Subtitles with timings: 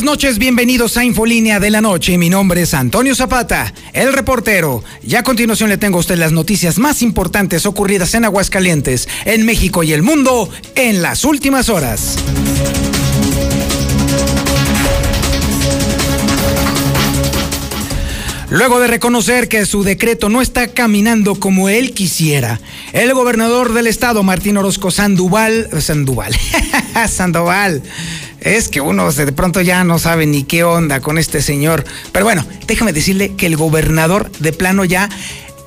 [0.00, 2.16] Buenas noches, bienvenidos a Infolínea de la Noche.
[2.16, 4.82] Mi nombre es Antonio Zapata, el reportero.
[5.02, 9.44] Y a continuación le tengo a usted las noticias más importantes ocurridas en Aguascalientes, en
[9.44, 12.16] México y el mundo en las últimas horas.
[18.50, 22.58] Luego de reconocer que su decreto no está caminando como él quisiera,
[22.92, 26.34] el gobernador del estado, Martín Orozco Sandoval, Sandoval,
[27.08, 27.82] Sandoval,
[28.40, 31.84] es que uno de pronto ya no sabe ni qué onda con este señor.
[32.12, 35.08] Pero bueno, déjame decirle que el gobernador de plano ya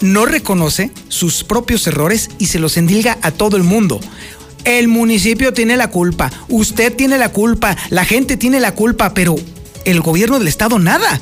[0.02, 4.00] no reconoce sus propios errores y se los endilga a todo el mundo.
[4.66, 9.36] El municipio tiene la culpa, usted tiene la culpa, la gente tiene la culpa, pero
[9.86, 11.22] el gobierno del estado nada.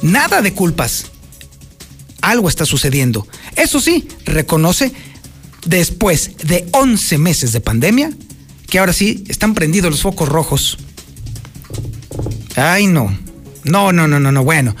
[0.00, 1.06] Nada de culpas.
[2.20, 3.26] Algo está sucediendo.
[3.56, 4.92] Eso sí, reconoce,
[5.66, 8.10] después de 11 meses de pandemia,
[8.68, 10.78] que ahora sí están prendidos los focos rojos.
[12.56, 13.16] Ay, no.
[13.64, 14.44] No, no, no, no, no.
[14.44, 14.74] Bueno.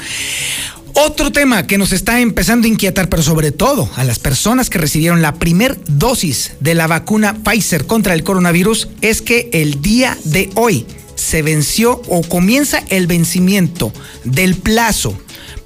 [1.00, 4.78] Otro tema que nos está empezando a inquietar, pero sobre todo a las personas que
[4.78, 10.18] recibieron la primer dosis de la vacuna Pfizer contra el coronavirus, es que el día
[10.24, 13.92] de hoy se venció o comienza el vencimiento
[14.24, 15.16] del plazo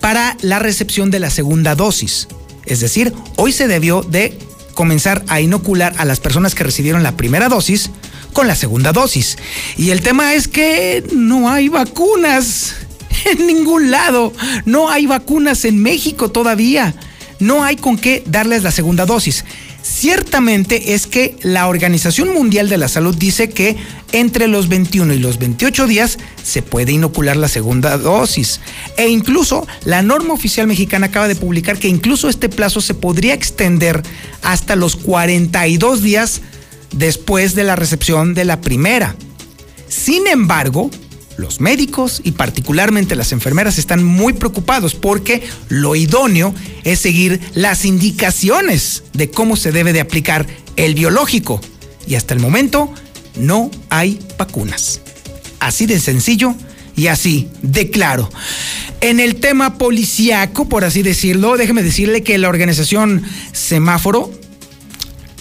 [0.00, 2.28] para la recepción de la segunda dosis.
[2.66, 4.38] Es decir, hoy se debió de
[4.74, 7.90] comenzar a inocular a las personas que recibieron la primera dosis
[8.32, 9.36] con la segunda dosis.
[9.76, 12.74] Y el tema es que no hay vacunas
[13.30, 14.32] en ningún lado.
[14.64, 16.94] No hay vacunas en México todavía.
[17.38, 19.44] No hay con qué darles la segunda dosis.
[19.82, 23.76] Ciertamente es que la Organización Mundial de la Salud dice que
[24.12, 28.60] entre los 21 y los 28 días se puede inocular la segunda dosis.
[28.96, 33.34] E incluso la norma oficial mexicana acaba de publicar que incluso este plazo se podría
[33.34, 34.02] extender
[34.42, 36.42] hasta los 42 días
[36.92, 39.16] después de la recepción de la primera.
[39.88, 40.90] Sin embargo,
[41.36, 46.54] los médicos y particularmente las enfermeras están muy preocupados porque lo idóneo
[46.84, 51.60] es seguir las indicaciones de cómo se debe de aplicar el biológico.
[52.06, 52.92] Y hasta el momento
[53.36, 55.00] no hay vacunas.
[55.60, 56.54] Así de sencillo
[56.96, 58.30] y así de claro.
[59.00, 64.30] En el tema policíaco, por así decirlo, déjeme decirle que la organización Semáforo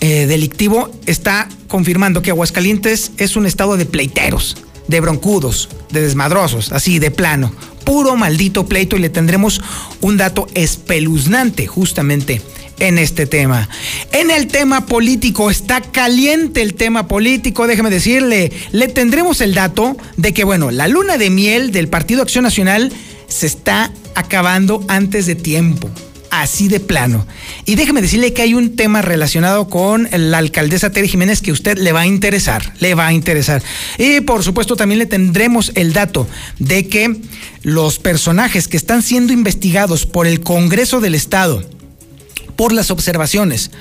[0.01, 4.57] eh, Delictivo está confirmando que Aguascalientes es un estado de pleiteros
[4.88, 7.53] de broncudos, de desmadrosos, así de plano.
[7.85, 9.61] Puro maldito pleito y le tendremos
[10.01, 12.41] un dato espeluznante justamente
[12.79, 13.69] en este tema.
[14.11, 19.95] En el tema político, está caliente el tema político, déjeme decirle, le tendremos el dato
[20.17, 22.91] de que, bueno, la luna de miel del Partido Acción Nacional
[23.28, 25.90] se está acabando antes de tiempo
[26.31, 27.28] así de plano.
[27.66, 31.53] Y déjeme decirle que hay un tema relacionado con la alcaldesa Terry Jiménez que a
[31.53, 33.62] usted le va a interesar, le va a interesar.
[33.97, 36.28] Y por supuesto también le tendremos el dato
[36.58, 37.18] de que
[37.62, 41.64] los personajes que están siendo investigados por el Congreso del Estado,
[42.56, 43.72] por las observaciones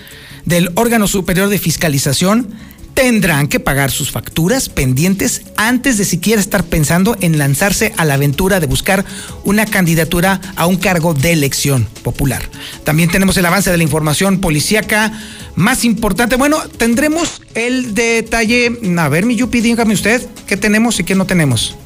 [0.45, 2.49] del órgano superior de fiscalización,
[2.95, 8.15] tendrán que pagar sus facturas pendientes antes de siquiera estar pensando en lanzarse a la
[8.15, 9.05] aventura de buscar
[9.45, 12.43] una candidatura a un cargo de elección popular.
[12.85, 15.13] También tenemos el avance de la información policíaca
[15.57, 16.37] más importante.
[16.37, 18.79] Bueno, tendremos el detalle.
[18.99, 21.77] A ver, mi Yupi, dígame usted qué tenemos y qué no tenemos.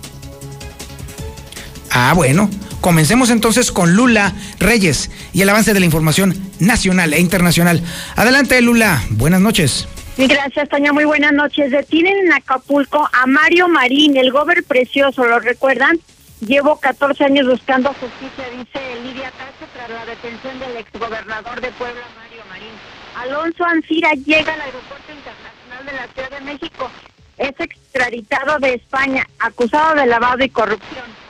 [1.91, 2.51] Ah, bueno.
[2.81, 7.83] Comencemos entonces con Lula Reyes y el avance de la información nacional e internacional.
[8.15, 9.03] Adelante, Lula.
[9.09, 9.89] Buenas noches.
[10.17, 10.93] Gracias, Tania.
[10.93, 11.73] Muy buenas noches.
[11.73, 15.99] Detienen en Acapulco a Mario Marín, el gober precioso, ¿lo recuerdan?
[16.41, 22.03] Llevo 14 años buscando justicia, dice Lidia Castro, tras la detención del exgobernador de Puebla,
[22.17, 22.71] Mario Marín.
[23.17, 26.91] Alonso Ancira llega al Aeropuerto Internacional de la Ciudad de México.
[27.39, 31.24] Es extraditado de España, acusado de lavado y corrupción.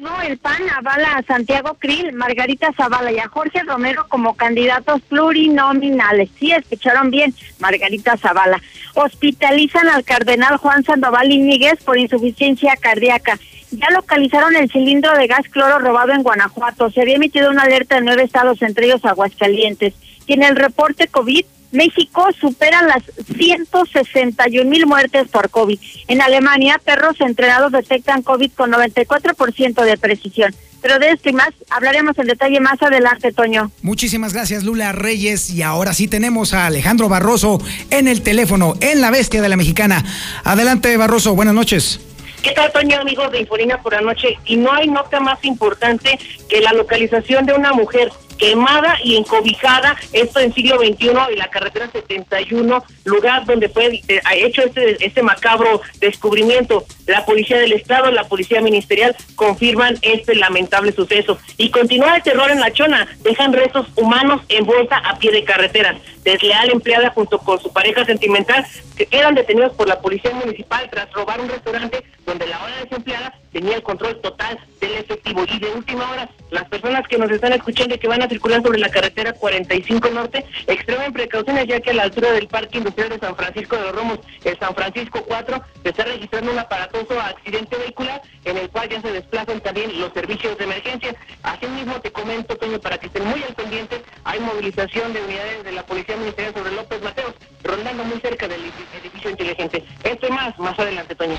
[0.00, 5.02] Asimismo, el PAN avala a Santiago Krill, Margarita Zavala y a Jorge Romero como candidatos
[5.02, 6.30] plurinominales.
[6.38, 8.62] Sí, escucharon bien, Margarita Zavala.
[8.94, 13.38] Hospitalizan al cardenal Juan Sandoval Iñiguez por insuficiencia cardíaca.
[13.72, 16.90] Ya localizaron el cilindro de gas cloro robado en Guanajuato.
[16.90, 19.94] Se había emitido una alerta en nueve estados, entre ellos Aguascalientes.
[20.26, 23.02] Y en el reporte COVID México supera las
[23.36, 25.78] 161 mil muertes por COVID.
[26.08, 30.54] En Alemania, perros entrenados detectan COVID con 94% de precisión.
[30.82, 33.70] Pero de esto y más hablaremos en detalle más adelante, Toño.
[33.82, 35.50] Muchísimas gracias, Lula Reyes.
[35.50, 39.56] Y ahora sí tenemos a Alejandro Barroso en el teléfono, en la bestia de la
[39.56, 40.04] mexicana.
[40.42, 42.00] Adelante, Barroso, buenas noches.
[42.42, 44.38] ¿Qué tal, Toño, amigos de Infolina por la noche?
[44.46, 46.18] Y no hay nota más importante
[46.48, 51.50] que la localización de una mujer quemada y encobijada, esto en siglo XXI, en la
[51.50, 56.84] carretera 71, lugar donde fue eh, hecho este, este macabro descubrimiento.
[57.06, 61.38] La Policía del Estado, la Policía Ministerial confirman este lamentable suceso.
[61.58, 65.98] Y continúa el terror en La Chona, dejan restos humanos en a pie de carretera.
[66.24, 68.64] Desleal empleada junto con su pareja sentimental
[68.96, 73.34] que quedan detenidos por la Policía Municipal tras robar un restaurante donde la hora desempleada
[73.52, 75.44] tenía el control total del efectivo.
[75.48, 78.62] Y de última hora, las personas que nos están escuchando y que van a circular
[78.62, 83.10] sobre la carretera 45 Norte, extremen precauciones ya que a la altura del Parque Industrial
[83.10, 87.20] de San Francisco de los Romos, el San Francisco 4, se está registrando un aparatoso
[87.20, 91.14] accidente vehicular en el cual ya se desplazan también los servicios de emergencia.
[91.42, 95.72] Asimismo, te comento, Toño, para que estén muy al pendiente, hay movilización de unidades de
[95.72, 98.60] la Policía Ministerial sobre López Mateos, rondando muy cerca del
[99.02, 99.84] edificio inteligente.
[100.04, 101.36] Esto y más, más adelante, Toño.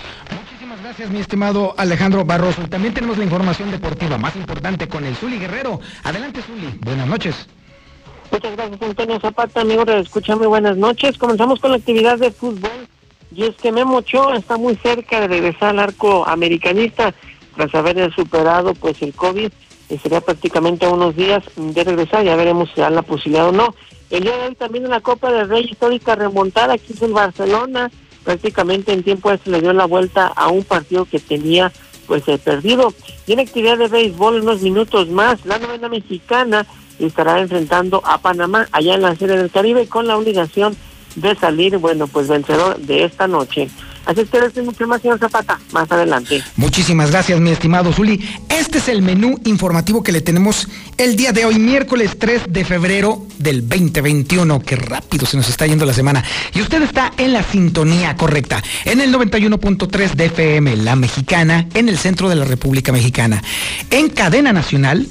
[0.79, 2.61] Gracias, mi estimado Alejandro Barroso.
[2.69, 5.81] También tenemos la información deportiva más importante con el Zuli Guerrero.
[6.03, 6.79] Adelante, Zuli.
[6.79, 7.47] Buenas noches.
[8.31, 9.61] Muchas gracias, Antonio Zapata.
[9.61, 11.17] Amigo, escucha muy buenas noches.
[11.17, 12.87] Comenzamos con la actividad de fútbol.
[13.35, 17.13] Y es que Memo Ochoa está muy cerca de regresar al arco americanista
[17.55, 19.51] tras haber superado pues el COVID.
[19.89, 22.23] Y sería prácticamente unos días de regresar.
[22.23, 23.75] Ya veremos si da la posibilidad o no.
[24.09, 27.91] El día de hoy también en la Copa del Rey histórica remontada aquí en Barcelona
[28.23, 31.71] prácticamente en tiempo se le dio la vuelta a un partido que tenía
[32.07, 32.93] pues eh, perdido.
[33.27, 36.65] Y en actividad de béisbol, unos minutos más, la novena mexicana
[36.99, 40.75] estará enfrentando a Panamá allá en la Serie del Caribe con la obligación
[41.15, 43.69] de salir, bueno, pues vencedor de esta noche.
[44.05, 46.43] Así es que mucho mucho más, señor Zapata, más adelante.
[46.55, 48.19] Muchísimas gracias, mi estimado Zuli.
[48.49, 50.67] Este es el menú informativo que le tenemos
[50.97, 54.59] el día de hoy, miércoles 3 de febrero del 2021.
[54.61, 56.23] Qué rápido se nos está yendo la semana.
[56.53, 61.89] Y usted está en la sintonía correcta, en el 91.3 de FM, La Mexicana, en
[61.89, 63.41] el centro de la República Mexicana.
[63.89, 65.07] En cadena nacional,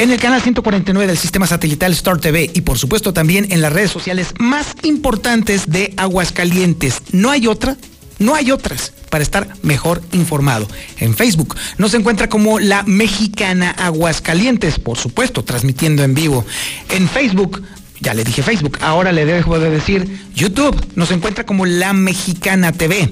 [0.00, 3.70] en el canal 149 del sistema satelital Star TV y por supuesto también en las
[3.70, 7.02] redes sociales más importantes de Aguascalientes.
[7.12, 7.76] No hay otra,
[8.18, 10.66] no hay otras para estar mejor informado.
[10.98, 16.46] En Facebook nos encuentra como La Mexicana Aguascalientes, por supuesto, transmitiendo en vivo.
[16.88, 17.62] En Facebook
[18.00, 20.82] ya le dije Facebook, ahora le dejo de decir YouTube.
[20.94, 23.10] Nos encuentra como La Mexicana TV.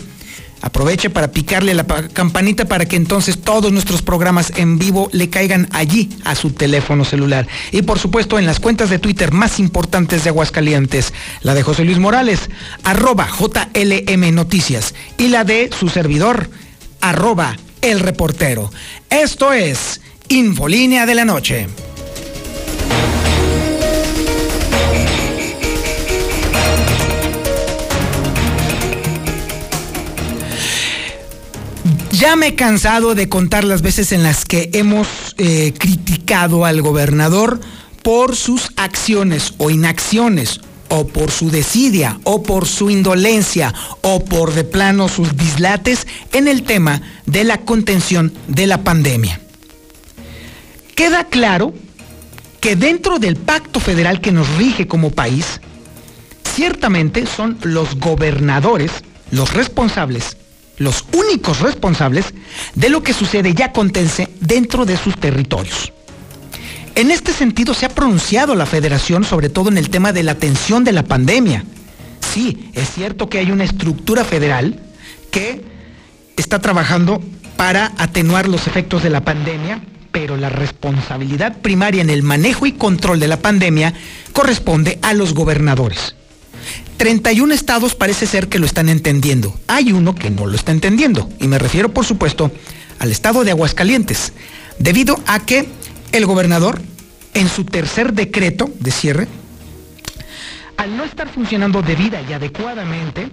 [0.61, 5.69] Aproveche para picarle la campanita para que entonces todos nuestros programas en vivo le caigan
[5.73, 7.47] allí a su teléfono celular.
[7.71, 11.13] Y por supuesto en las cuentas de Twitter más importantes de Aguascalientes,
[11.43, 12.51] la de José Luis Morales,
[12.83, 16.51] arroba JLM Noticias, y la de su servidor,
[17.01, 18.71] arroba El Reportero.
[19.11, 21.88] Esto es Infolínea de la Noche.
[32.19, 35.07] Ya me he cansado de contar las veces en las que hemos
[35.39, 37.61] eh, criticado al gobernador
[38.03, 44.53] por sus acciones o inacciones, o por su desidia, o por su indolencia, o por
[44.53, 49.41] de plano sus dislates en el tema de la contención de la pandemia.
[50.97, 51.73] Queda claro
[52.61, 55.61] que dentro del pacto federal que nos rige como país,
[56.57, 58.91] ciertamente son los gobernadores
[59.31, 60.37] los responsables
[60.79, 62.27] los únicos responsables
[62.75, 65.93] de lo que sucede y acontece dentro de sus territorios.
[66.95, 70.33] En este sentido se ha pronunciado la federación sobre todo en el tema de la
[70.33, 71.65] atención de la pandemia.
[72.33, 74.81] Sí, es cierto que hay una estructura federal
[75.31, 75.65] que
[76.37, 77.23] está trabajando
[77.57, 79.81] para atenuar los efectos de la pandemia,
[80.13, 83.95] pero la responsabilidad primaria en el manejo y control de la pandemia
[84.33, 86.15] corresponde a los gobernadores.
[86.99, 89.55] 31 estados parece ser que lo están entendiendo.
[89.69, 91.31] Hay uno que no lo está entendiendo.
[91.41, 92.51] Y me refiero, por supuesto,
[92.99, 94.33] al estado de Aguascalientes.
[94.81, 95.69] Debido a que
[96.11, 96.83] el gobernador,
[97.35, 99.29] en su tercer decreto de cierre,
[100.77, 103.29] al no estar funcionando debida y adecuadamente,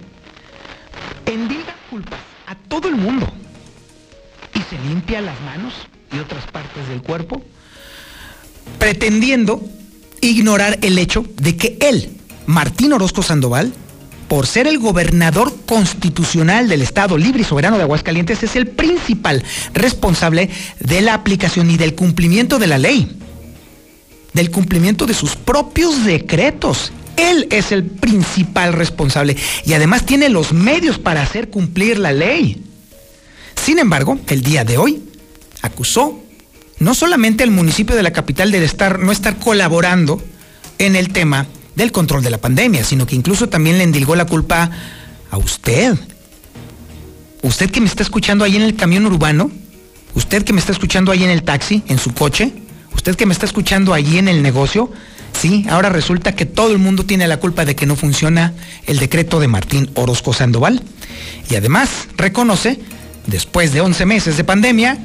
[1.26, 3.28] endiga culpas a todo el mundo
[4.54, 5.74] y se limpia las manos
[6.12, 7.42] y otras partes del cuerpo,
[8.78, 9.60] pretendiendo
[10.20, 12.15] ignorar el hecho de que él
[12.46, 13.72] Martín Orozco Sandoval,
[14.28, 19.44] por ser el gobernador constitucional del Estado Libre y Soberano de Aguascalientes, es el principal
[19.74, 20.50] responsable
[20.80, 23.16] de la aplicación y del cumplimiento de la ley,
[24.32, 26.92] del cumplimiento de sus propios decretos.
[27.16, 32.62] Él es el principal responsable y además tiene los medios para hacer cumplir la ley.
[33.54, 35.02] Sin embargo, el día de hoy
[35.62, 36.20] acusó
[36.78, 40.22] no solamente al municipio de la capital de estar, no estar colaborando
[40.78, 44.26] en el tema del control de la pandemia, sino que incluso también le endilgó la
[44.26, 44.70] culpa
[45.30, 45.96] a usted.
[47.42, 49.50] Usted que me está escuchando ahí en el camión urbano,
[50.14, 52.52] usted que me está escuchando ahí en el taxi, en su coche,
[52.96, 54.90] Usted que me está escuchando allí en el negocio,
[55.38, 58.54] sí, ahora resulta que todo el mundo tiene la culpa de que no funciona
[58.86, 60.82] el decreto de Martín Orozco Sandoval.
[61.50, 62.80] Y además reconoce,
[63.26, 64.98] después de 11 meses de pandemia,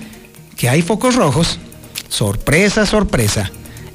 [0.55, 1.59] que hay focos rojos.
[2.07, 3.51] Sorpresa, sorpresa.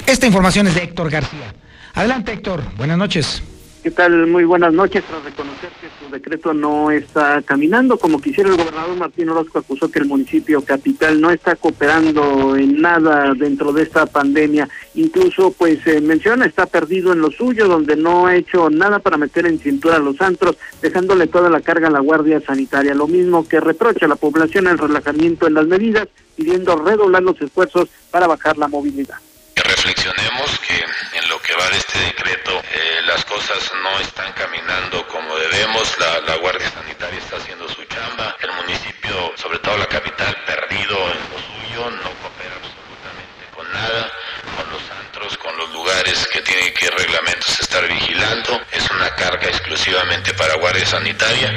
[0.06, 1.54] Esta información es de Héctor García.
[1.96, 2.62] Adelante, Héctor.
[2.76, 3.42] Buenas noches.
[3.82, 4.26] ¿Qué tal?
[4.26, 5.02] Muy buenas noches.
[5.08, 9.90] Tras reconocer que su decreto no está caminando como quisiera el gobernador Martín Orozco acusó
[9.90, 14.68] que el municipio capital no está cooperando en nada dentro de esta pandemia.
[14.94, 19.16] Incluso, pues, eh, menciona, está perdido en lo suyo, donde no ha hecho nada para
[19.16, 22.94] meter en cintura a los antros, dejándole toda la carga a la Guardia Sanitaria.
[22.94, 27.40] Lo mismo que reprocha a la población el relajamiento en las medidas, pidiendo redoblar los
[27.40, 29.16] esfuerzos para bajar la movilidad
[29.56, 31.15] que reflexionemos que
[31.46, 36.36] que va de este decreto eh, las cosas no están caminando como debemos, la, la,
[36.36, 41.38] Guardia Sanitaria está haciendo su chamba, el municipio, sobre todo la capital, perdido en lo
[41.38, 44.12] suyo, no coopera absolutamente con nada,
[44.56, 49.46] con los antros, con los lugares que tienen que reglamentos estar vigilando, es una carga
[49.46, 51.54] exclusivamente para Guardia Sanitaria.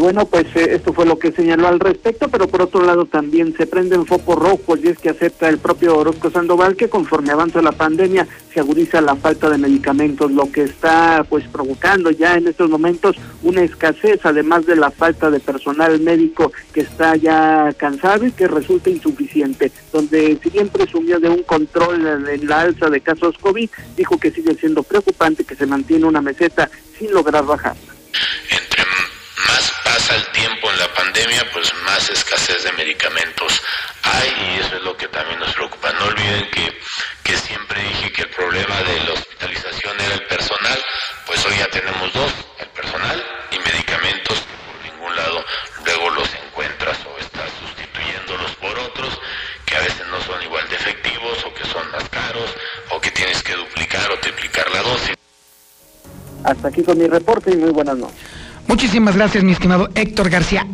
[0.00, 3.54] Bueno, pues eh, esto fue lo que señaló al respecto, pero por otro lado también
[3.54, 7.60] se prenden focos rojos y es que acepta el propio Orozco Sandoval que conforme avanza
[7.60, 12.48] la pandemia se agudiza la falta de medicamentos, lo que está pues provocando ya en
[12.48, 18.24] estos momentos una escasez, además de la falta de personal médico que está ya cansado
[18.24, 23.02] y que resulta insuficiente, donde si bien presumió de un control en la alza de
[23.02, 27.76] casos COVID, dijo que sigue siendo preocupante que se mantiene una meseta sin lograr bajar
[30.10, 33.62] pasa tiempo en la pandemia, pues más escasez de medicamentos
[34.02, 35.92] hay y eso es lo que también nos preocupa.
[35.92, 36.80] No olviden que,
[37.22, 40.78] que siempre dije que el problema de la hospitalización era el personal,
[41.26, 45.44] pues hoy ya tenemos dos, el personal y medicamentos por ningún lado
[45.84, 49.16] luego los encuentras o estás sustituyéndolos por otros
[49.64, 52.50] que a veces no son igual de efectivos o que son más caros
[52.90, 55.14] o que tienes que duplicar o triplicar la dosis.
[56.42, 58.40] Hasta aquí con mi reporte y muy buenas noches.
[58.70, 60.64] Muchísimas gracias, mi estimado Héctor García.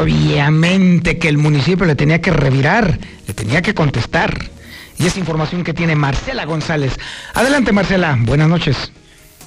[0.00, 4.34] Obviamente que el municipio le tenía que revirar, le tenía que contestar.
[4.98, 6.94] Y es información que tiene Marcela González.
[7.34, 8.16] Adelante, Marcela.
[8.18, 8.90] Buenas noches.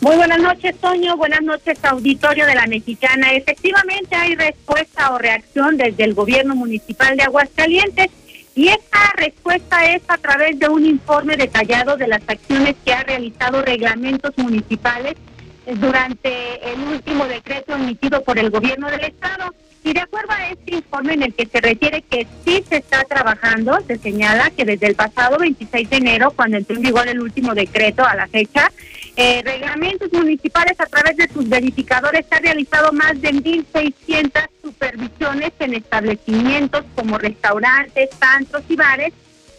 [0.01, 1.17] Muy buenas noches, Toño.
[1.17, 3.31] Buenas noches, auditorio de la Mexicana.
[3.31, 8.11] Efectivamente hay respuesta o reacción desde el gobierno municipal de Aguascalientes.
[8.53, 13.01] Y esta respuesta es a través de un informe detallado de las acciones que ha
[13.01, 15.15] realizado reglamentos municipales
[15.73, 19.53] durante el último decreto emitido por el gobierno del estado.
[19.83, 23.03] Y de acuerdo a este informe en el que se refiere que sí se está
[23.03, 27.21] trabajando, se señala que desde el pasado 26 de enero, cuando entró en vigor el
[27.21, 28.71] último decreto a la fecha,
[29.15, 35.75] eh, reglamentos municipales a través de sus verificadores han realizado más de 1.600 supervisiones en
[35.75, 39.13] establecimientos como restaurantes, centros y bares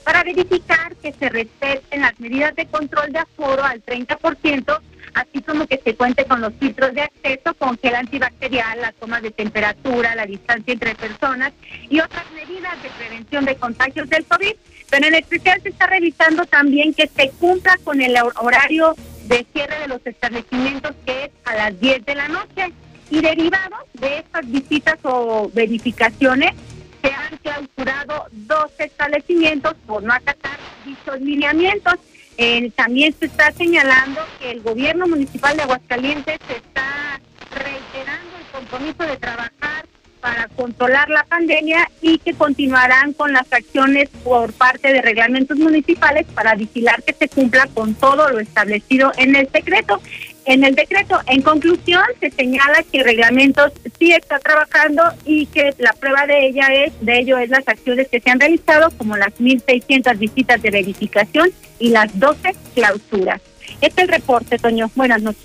[0.04, 4.80] para verificar que se respeten las medidas de control de aforo al 30%
[5.16, 9.20] así como que se cuente con los filtros de acceso, con gel antibacterial, la toma
[9.20, 11.52] de temperatura, la distancia entre personas
[11.88, 14.54] y otras medidas de prevención de contagios del COVID.
[14.90, 18.94] Pero en especial se está revisando también que se cumpla con el horario
[19.24, 22.72] de cierre de los establecimientos que es a las 10 de la noche.
[23.08, 26.52] Y derivado de estas visitas o verificaciones,
[27.00, 31.94] se han clausurado dos establecimientos por no acatar dichos lineamientos.
[32.38, 39.02] Eh, también se está señalando que el gobierno municipal de Aguascalientes está reiterando el compromiso
[39.04, 39.86] de trabajar
[40.26, 46.26] para controlar la pandemia y que continuarán con las acciones por parte de reglamentos municipales
[46.34, 50.02] para vigilar que se cumpla con todo lo establecido en el decreto.
[50.44, 55.92] En el decreto, en conclusión, se señala que reglamentos sí está trabajando y que la
[55.92, 59.32] prueba de ella es de ello es las acciones que se han realizado, como las
[59.38, 63.40] 1.600 visitas de verificación y las 12 clausuras.
[63.80, 64.90] Este es el reporte, Toño.
[64.94, 65.42] Buenas noches.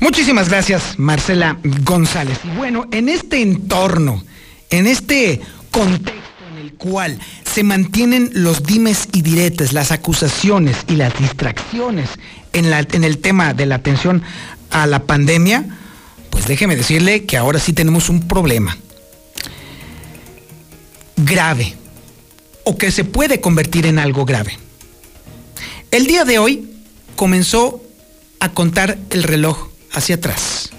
[0.00, 2.38] Muchísimas gracias, Marcela González.
[2.44, 4.22] Y bueno, en este entorno,
[4.70, 5.40] en este
[5.70, 12.10] contexto en el cual se mantienen los dimes y diretes, las acusaciones y las distracciones
[12.52, 14.22] en, en el tema de la atención
[14.70, 15.64] a la pandemia,
[16.30, 18.76] pues déjeme decirle que ahora sí tenemos un problema
[21.16, 21.74] grave
[22.64, 24.58] o que se puede convertir en algo grave.
[25.90, 26.71] El día de hoy
[27.16, 27.82] comenzó
[28.40, 30.70] a contar el reloj hacia atrás.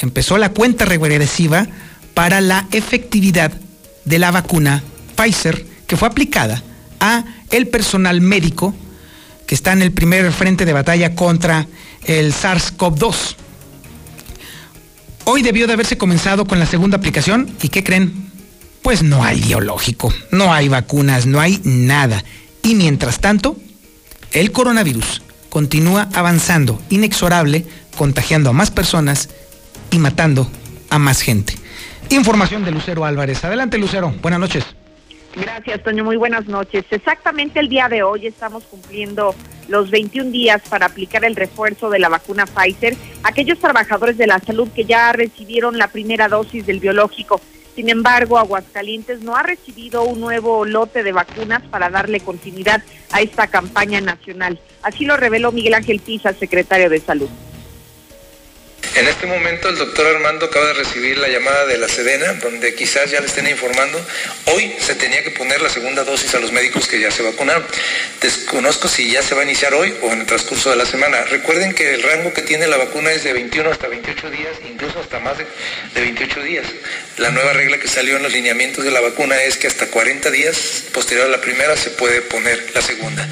[0.00, 1.66] Empezó la cuenta regresiva
[2.14, 3.52] para la efectividad
[4.04, 4.82] de la vacuna
[5.16, 6.62] Pfizer que fue aplicada
[7.00, 8.74] a el personal médico
[9.46, 11.66] que está en el primer frente de batalla contra
[12.04, 13.36] el SARS-CoV-2.
[15.24, 18.30] Hoy debió de haberse comenzado con la segunda aplicación y ¿qué creen?
[18.82, 22.24] Pues no hay biológico, no hay vacunas, no hay nada.
[22.62, 23.56] Y mientras tanto,
[24.32, 27.66] el coronavirus continúa avanzando, inexorable,
[27.98, 29.28] contagiando a más personas
[29.90, 30.50] y matando
[30.88, 31.54] a más gente.
[32.08, 33.44] Información de Lucero Álvarez.
[33.44, 34.14] Adelante, Lucero.
[34.22, 34.64] Buenas noches.
[35.34, 36.04] Gracias, Toño.
[36.04, 36.84] Muy buenas noches.
[36.90, 39.34] Exactamente el día de hoy estamos cumpliendo
[39.68, 44.40] los 21 días para aplicar el refuerzo de la vacuna Pfizer aquellos trabajadores de la
[44.40, 47.40] salud que ya recibieron la primera dosis del biológico.
[47.80, 53.22] Sin embargo, Aguascalientes no ha recibido un nuevo lote de vacunas para darle continuidad a
[53.22, 54.60] esta campaña nacional.
[54.82, 57.30] Así lo reveló Miguel Ángel Pisa, secretario de Salud.
[58.96, 62.74] En este momento el doctor Armando acaba de recibir la llamada de la Sedena, donde
[62.74, 64.04] quizás ya le estén informando.
[64.46, 67.64] Hoy se tenía que poner la segunda dosis a los médicos que ya se vacunaron.
[68.20, 71.22] Desconozco si ya se va a iniciar hoy o en el transcurso de la semana.
[71.22, 74.98] Recuerden que el rango que tiene la vacuna es de 21 hasta 28 días, incluso
[74.98, 75.46] hasta más de,
[75.94, 76.66] 28 días.
[77.16, 80.30] La nueva regla que salió en los lineamientos de la vacuna es que hasta 40
[80.30, 83.28] días posterior a la primera se puede poner la segunda.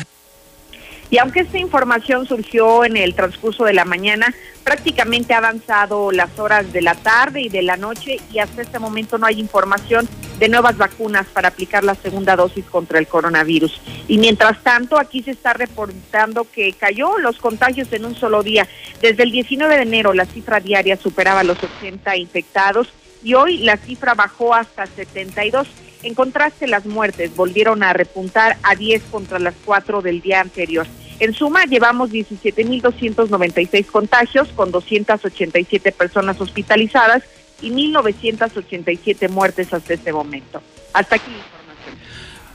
[1.11, 6.39] Y aunque esta información surgió en el transcurso de la mañana, prácticamente ha avanzado las
[6.39, 10.07] horas de la tarde y de la noche y hasta este momento no hay información
[10.39, 13.81] de nuevas vacunas para aplicar la segunda dosis contra el coronavirus.
[14.07, 18.69] Y mientras tanto, aquí se está reportando que cayó los contagios en un solo día.
[19.01, 22.89] Desde el 19 de enero la cifra diaria superaba los 80 infectados
[23.23, 25.67] y hoy la cifra bajó hasta 72.
[26.03, 30.87] En contraste, las muertes volvieron a repuntar a 10 contra las 4 del día anterior.
[31.21, 37.25] En suma, llevamos 17.296 contagios con 287 personas hospitalizadas
[37.61, 40.63] y 1.987 muertes hasta este momento.
[40.93, 41.97] Hasta aquí la información.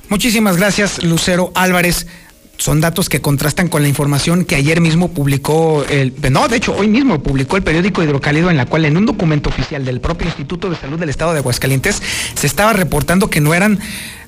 [0.09, 2.07] Muchísimas gracias, Lucero Álvarez
[2.57, 6.75] son datos que contrastan con la información que ayer mismo publicó el, no, de hecho
[6.75, 10.27] hoy mismo publicó el periódico Hidrocálido en la cual en un documento oficial del propio
[10.27, 12.01] Instituto de Salud del Estado de Aguascalientes
[12.35, 13.79] se estaba reportando que no eran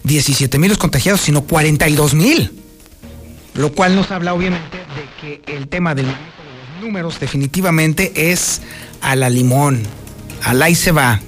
[0.03, 2.51] 17 mil los contagiados, sino 42 mil.
[3.53, 8.31] Lo cual nos habla obviamente de que el tema del manejo de los números definitivamente
[8.31, 8.61] es
[9.01, 9.81] a la limón,
[10.43, 11.21] al ahí se va,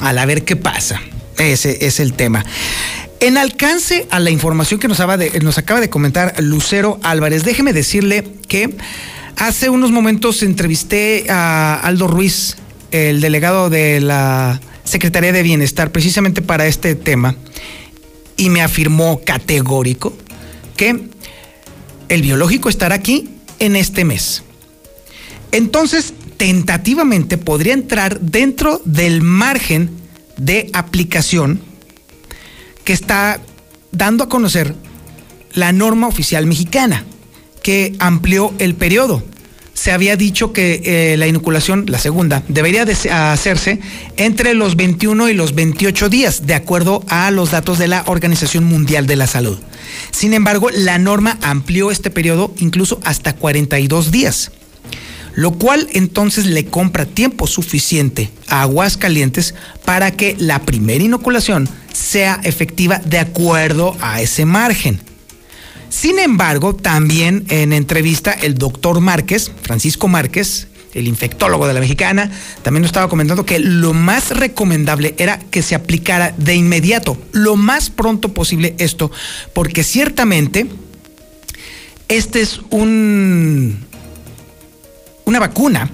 [0.00, 1.00] a la ver qué pasa.
[1.38, 2.44] Ese es el tema.
[3.22, 8.74] En alcance a la información que nos acaba, de, comentar Lucero Álvarez, déjeme decirle que
[9.36, 12.56] hace unos momentos entrevisté a Aldo Ruiz,
[12.90, 17.36] el delegado de la Secretaría de Bienestar, precisamente para este tema,
[18.36, 20.16] y me afirmó categórico
[20.76, 21.04] que
[22.08, 23.30] el biológico estará aquí
[23.60, 24.42] en este mes.
[25.52, 29.90] Entonces, tentativamente podría entrar dentro del margen
[30.38, 31.70] de aplicación
[32.84, 33.40] que está
[33.90, 34.74] dando a conocer
[35.52, 37.04] la norma oficial mexicana,
[37.62, 39.22] que amplió el periodo.
[39.74, 43.80] Se había dicho que eh, la inoculación, la segunda, debería de hacerse
[44.16, 48.64] entre los 21 y los 28 días, de acuerdo a los datos de la Organización
[48.64, 49.58] Mundial de la Salud.
[50.10, 54.52] Sin embargo, la norma amplió este periodo incluso hasta 42 días
[55.34, 62.40] lo cual entonces le compra tiempo suficiente a Aguascalientes para que la primera inoculación sea
[62.44, 65.00] efectiva de acuerdo a ese margen.
[65.88, 72.30] Sin embargo, también en entrevista el doctor Márquez, Francisco Márquez, el infectólogo de la mexicana,
[72.62, 77.56] también nos estaba comentando que lo más recomendable era que se aplicara de inmediato, lo
[77.56, 79.10] más pronto posible esto,
[79.54, 80.66] porque ciertamente
[82.08, 83.86] este es un
[85.24, 85.90] una vacuna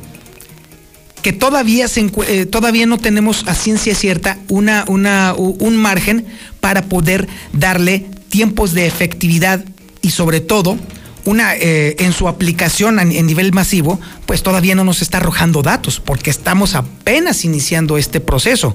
[1.23, 6.27] que todavía, se, eh, todavía no tenemos a ciencia cierta una, una, un margen
[6.61, 9.65] para poder darle tiempos de efectividad
[10.01, 10.79] y sobre todo
[11.25, 16.01] una, eh, en su aplicación en nivel masivo, pues todavía no nos está arrojando datos,
[16.01, 18.75] porque estamos apenas iniciando este proceso.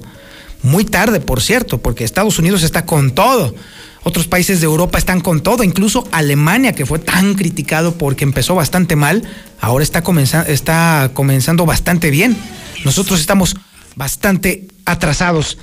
[0.62, 3.56] Muy tarde, por cierto, porque Estados Unidos está con todo.
[4.04, 8.56] Otros países de Europa están con todo, incluso Alemania, que fue tan criticado porque empezó
[8.56, 9.24] bastante mal,
[9.62, 10.04] ahora está,
[10.48, 12.38] está comenzando bastante bien.
[12.84, 13.56] Nosotros estamos
[13.96, 15.58] bastante atrasados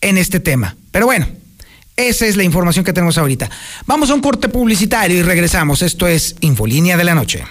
[0.00, 0.76] en este tema.
[0.92, 1.26] Pero bueno,
[1.96, 3.50] esa es la información que tenemos ahorita.
[3.86, 5.82] Vamos a un corte publicitario y regresamos.
[5.82, 7.44] Esto es Infolínea de la Noche.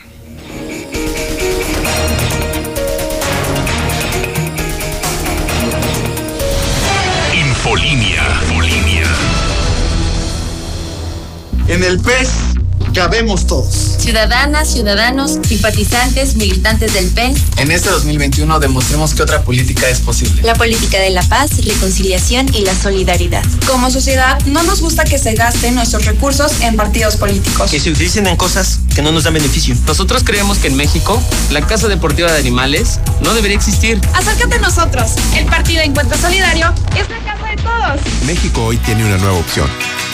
[11.69, 12.48] En el PES
[12.93, 13.95] cabemos todos.
[13.99, 17.38] Ciudadanas, ciudadanos, simpatizantes, militantes del PES.
[17.58, 20.41] En este 2021 demostremos que otra política es posible.
[20.43, 23.43] La política de la paz, reconciliación y la solidaridad.
[23.67, 27.69] Como sociedad, no nos gusta que se gasten nuestros recursos en partidos políticos.
[27.69, 29.75] Que se utilicen en cosas que no nos dan beneficio.
[29.86, 31.21] Nosotros creemos que en México,
[31.52, 33.99] la Casa Deportiva de Animales no debería existir.
[34.13, 35.12] Acércate a nosotros.
[35.36, 38.25] El Partido Encuentro Solidario es la casa de todos.
[38.25, 39.69] México hoy tiene una nueva opción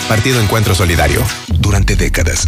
[0.07, 1.21] Partido Encuentro Solidario.
[1.59, 2.47] Durante décadas,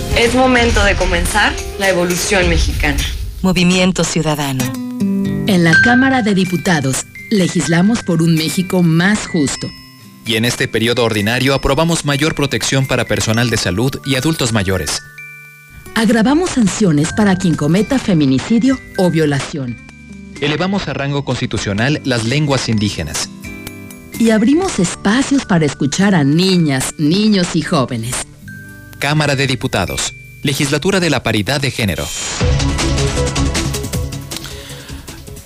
[0.17, 2.99] Es momento de comenzar la evolución mexicana.
[3.41, 4.63] Movimiento Ciudadano.
[5.47, 9.67] En la Cámara de Diputados, legislamos por un México más justo.
[10.25, 15.01] Y en este periodo ordinario aprobamos mayor protección para personal de salud y adultos mayores.
[15.95, 19.77] Agravamos sanciones para quien cometa feminicidio o violación.
[20.41, 23.29] Elevamos a rango constitucional las lenguas indígenas.
[24.19, 28.15] Y abrimos espacios para escuchar a niñas, niños y jóvenes.
[29.01, 30.13] Cámara de Diputados.
[30.43, 32.07] Legislatura de la Paridad de Género.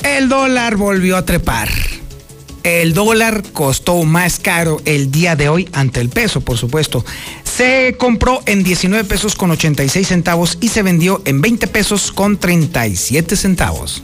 [0.04, 1.70] El dólar volvió a trepar.
[2.64, 7.06] El dólar costó más caro el día de hoy ante el peso, por supuesto.
[7.46, 12.38] Se compró en 19 pesos con 86 centavos y se vendió en 20 pesos con
[12.38, 14.04] 37 centavos.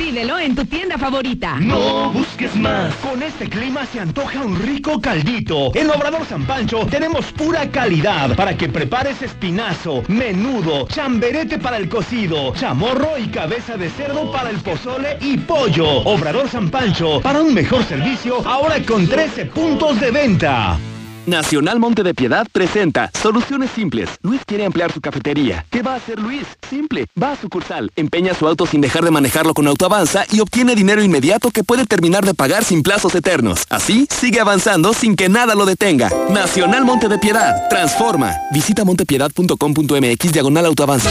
[0.01, 1.57] Pídelo en tu tienda favorita.
[1.61, 2.95] No busques más.
[2.97, 5.73] Con este clima se antoja un rico caldito.
[5.75, 11.91] En Obrador San Pancho tenemos pura calidad para que prepares espinazo, menudo, chamberete para el
[11.91, 15.87] cocido, chamorro y cabeza de cerdo para el pozole y pollo.
[16.07, 20.79] Obrador San Pancho, para un mejor servicio, ahora con 13 puntos de venta.
[21.27, 24.09] Nacional Monte de Piedad presenta Soluciones Simples.
[24.23, 25.67] Luis quiere ampliar su cafetería.
[25.71, 26.47] ¿Qué va a hacer Luis?
[26.69, 27.07] Simple.
[27.21, 31.03] Va a sucursal, empeña su auto sin dejar de manejarlo con autoavanza y obtiene dinero
[31.03, 33.65] inmediato que puede terminar de pagar sin plazos eternos.
[33.69, 36.11] Así, sigue avanzando sin que nada lo detenga.
[36.31, 37.69] Nacional Monte de Piedad.
[37.69, 38.35] Transforma.
[38.53, 41.11] Visita montepiedad.com.mx diagonal autoavanza.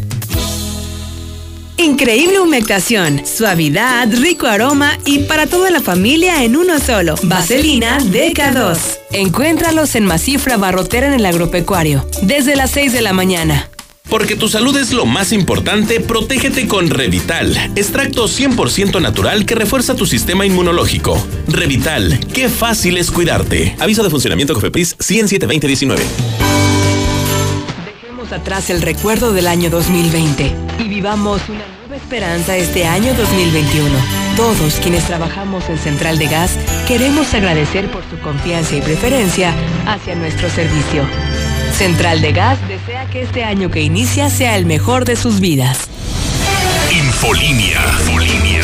[1.83, 7.15] Increíble humectación, suavidad, rico aroma y para toda la familia en uno solo.
[7.23, 8.77] Vaselina DK2.
[9.13, 13.67] Encuéntralos en Masifra Barrotera en el Agropecuario, desde las 6 de la mañana.
[14.09, 19.95] Porque tu salud es lo más importante, protégete con Revital, extracto 100% natural que refuerza
[19.95, 21.17] tu sistema inmunológico.
[21.47, 23.75] Revital, qué fácil es cuidarte.
[23.79, 25.99] Aviso de funcionamiento COFEPRIS 107-2019
[28.33, 33.89] atrás el recuerdo del año 2020 y vivamos una nueva esperanza este año 2021.
[34.37, 36.55] Todos quienes trabajamos en Central de Gas
[36.87, 39.51] queremos agradecer por su confianza y preferencia
[39.87, 41.03] hacia nuestro servicio.
[41.75, 45.87] Central de Gas desea que este año que inicia sea el mejor de sus vidas.
[46.91, 47.81] Infolinia.
[48.01, 48.61] Infolinia.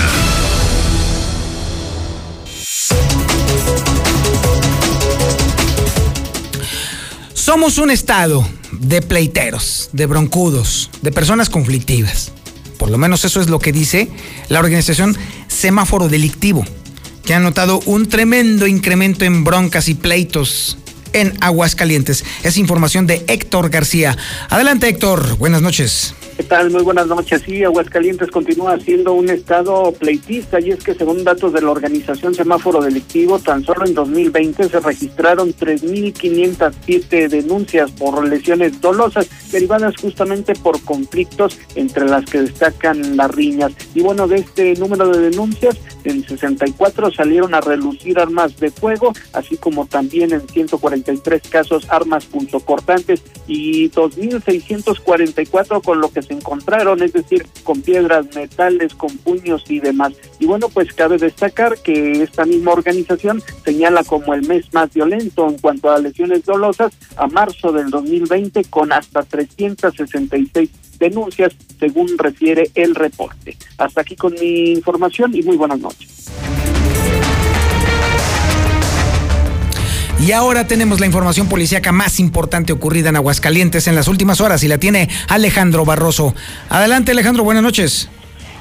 [7.33, 12.31] Somos un estado de pleiteros, de broncudos, de personas conflictivas.
[12.77, 14.09] Por lo menos eso es lo que dice
[14.49, 16.65] la organización Semáforo Delictivo,
[17.25, 20.77] que ha notado un tremendo incremento en broncas y pleitos
[21.13, 22.23] en Aguascalientes.
[22.43, 24.17] Es información de Héctor García.
[24.49, 26.13] Adelante Héctor, buenas noches.
[26.37, 26.69] ¿Qué tal?
[26.69, 27.41] Muy buenas noches.
[27.43, 32.35] Sí, Aguascalientes continúa siendo un estado pleitista y es que según datos de la organización
[32.35, 40.53] Semáforo Delictivo, tan solo en 2020 se registraron 3.507 denuncias por lesiones dolosas derivadas justamente
[40.53, 43.71] por conflictos entre las que destacan las riñas.
[43.95, 49.11] Y bueno, de este número de denuncias, en 64 salieron a relucir armas de fuego,
[49.33, 57.01] así como también en 143 casos armas punzocortantes y 2.644 con lo que se encontraron,
[57.01, 60.13] es decir, con piedras, metales, con puños y demás.
[60.39, 65.47] Y bueno, pues cabe destacar que esta misma organización señala como el mes más violento
[65.47, 72.71] en cuanto a lesiones dolosas a marzo del 2020 con hasta 366 denuncias, según refiere
[72.75, 73.57] el reporte.
[73.77, 76.31] Hasta aquí con mi información y muy buenas noches.
[80.19, 84.63] Y ahora tenemos la información policíaca más importante ocurrida en Aguascalientes en las últimas horas
[84.63, 86.33] y la tiene Alejandro Barroso.
[86.69, 88.09] Adelante Alejandro, buenas noches.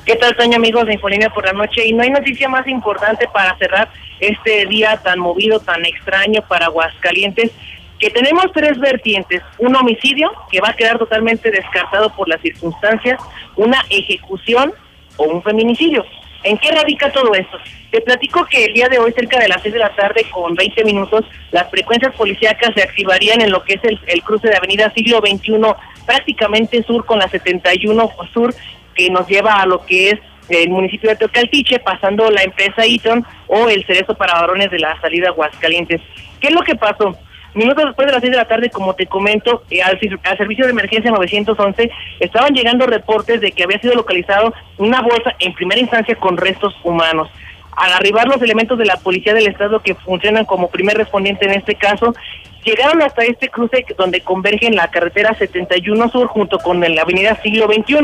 [0.04, 1.86] ¿Qué tal, Toño, amigos de Infolínea por la noche?
[1.86, 3.90] Y no hay noticia más importante para cerrar
[4.20, 7.50] este día tan movido, tan extraño para Aguascalientes,
[7.98, 9.42] que tenemos tres vertientes.
[9.58, 13.18] Un homicidio, que va a quedar totalmente descartado por las circunstancias,
[13.56, 14.74] una ejecución
[15.16, 16.04] o un feminicidio.
[16.46, 17.58] ¿En qué radica todo esto?
[17.90, 20.54] Te platico que el día de hoy, cerca de las 6 de la tarde, con
[20.54, 24.92] 20 minutos, las frecuencias policíacas se activarían en lo que es el, cruce de Avenida
[24.94, 25.60] Siglo XXI,
[26.06, 28.54] prácticamente sur con la 71 sur,
[28.94, 33.26] que nos lleva a lo que es el municipio de Teocaltiche, pasando la empresa Eaton
[33.48, 36.00] o el cerezo para varones de la salida Aguascalientes.
[36.40, 37.18] ¿Qué es lo que pasó?
[37.56, 40.72] Minutos después de las 6 de la tarde, como te comento, eh, al, servicio de
[40.72, 41.90] emergencia 911
[42.20, 46.74] estaban llegando reportes de que había sido localizado una bolsa en primera instancia con restos
[46.84, 47.30] humanos.
[47.74, 51.52] Al arribar los elementos de la Policía del Estado que funcionan como primer respondiente en
[51.52, 52.14] este caso,
[52.62, 57.68] llegaron hasta este cruce donde convergen la carretera 71 Sur junto con la avenida Siglo
[57.68, 57.96] XXI.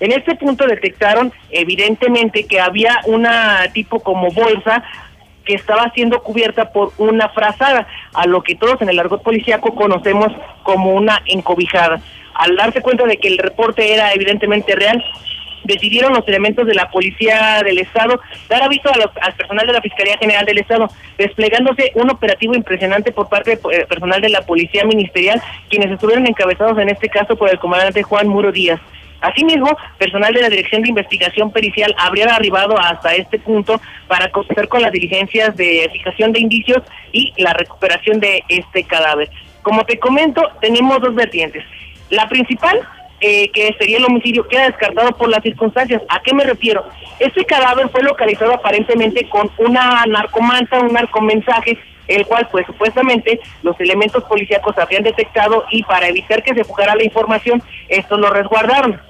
[0.00, 4.82] En este punto detectaron evidentemente que había una tipo como bolsa
[5.48, 9.74] que estaba siendo cubierta por una frazada, a lo que todos en el argot policíaco
[9.74, 10.30] conocemos
[10.62, 12.02] como una encobijada.
[12.34, 15.02] Al darse cuenta de que el reporte era evidentemente real,
[15.64, 20.18] decidieron los elementos de la Policía del Estado dar aviso al personal de la Fiscalía
[20.18, 24.84] General del Estado, desplegándose un operativo impresionante por parte del eh, personal de la Policía
[24.84, 28.80] Ministerial, quienes estuvieron encabezados en este caso por el comandante Juan Muro Díaz.
[29.20, 34.68] Asimismo, personal de la Dirección de Investigación Pericial habría arribado hasta este punto para proceder
[34.68, 39.28] con las diligencias de fijación de indicios y la recuperación de este cadáver.
[39.62, 41.64] Como te comento, tenemos dos vertientes.
[42.10, 42.80] La principal,
[43.20, 46.00] eh, que sería el homicidio, queda descartado por las circunstancias.
[46.08, 46.84] ¿A qué me refiero?
[47.18, 51.76] Este cadáver fue localizado aparentemente con una narcomanta, un narcomensaje
[52.08, 56.96] el cual pues supuestamente los elementos policíacos habían detectado y para evitar que se fugara
[56.96, 59.00] la información, estos lo resguardaron.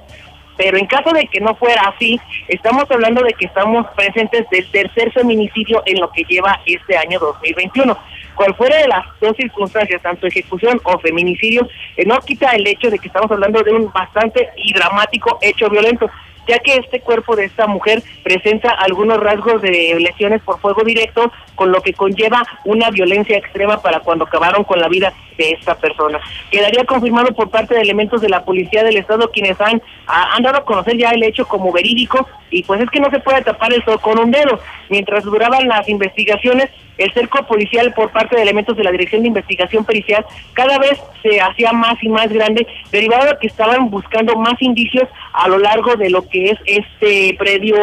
[0.59, 4.69] Pero en caso de que no fuera así, estamos hablando de que estamos presentes del
[4.73, 7.97] tercer feminicidio en lo que lleva este año 2021.
[8.35, 12.91] Cual fuera de las dos circunstancias, tanto ejecución o feminicidio, eh, no quita el hecho
[12.91, 16.11] de que estamos hablando de un bastante y dramático hecho violento.
[16.49, 21.31] Ya que este cuerpo de esta mujer presenta algunos rasgos de lesiones por fuego directo,
[21.55, 25.77] con lo que conlleva una violencia extrema para cuando acabaron con la vida de esta
[25.77, 26.19] persona.
[26.51, 30.59] Quedaría confirmado por parte de elementos de la Policía del Estado quienes han, han dado
[30.59, 33.73] a conocer ya el hecho como verídico y pues es que no se puede tapar
[33.73, 34.59] el sol con un dedo.
[34.89, 39.29] Mientras duraban las investigaciones, el cerco policial por parte de elementos de la Dirección de
[39.29, 44.35] Investigación Pericial cada vez se hacía más y más grande, derivado de que estaban buscando
[44.37, 47.77] más indicios a lo largo de lo que es este predio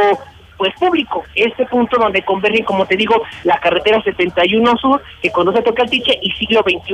[0.58, 5.60] pues público, este punto donde convergen, como te digo, la carretera 71 Sur, que conduce
[5.60, 6.94] a Tocatiche, y siglo XXI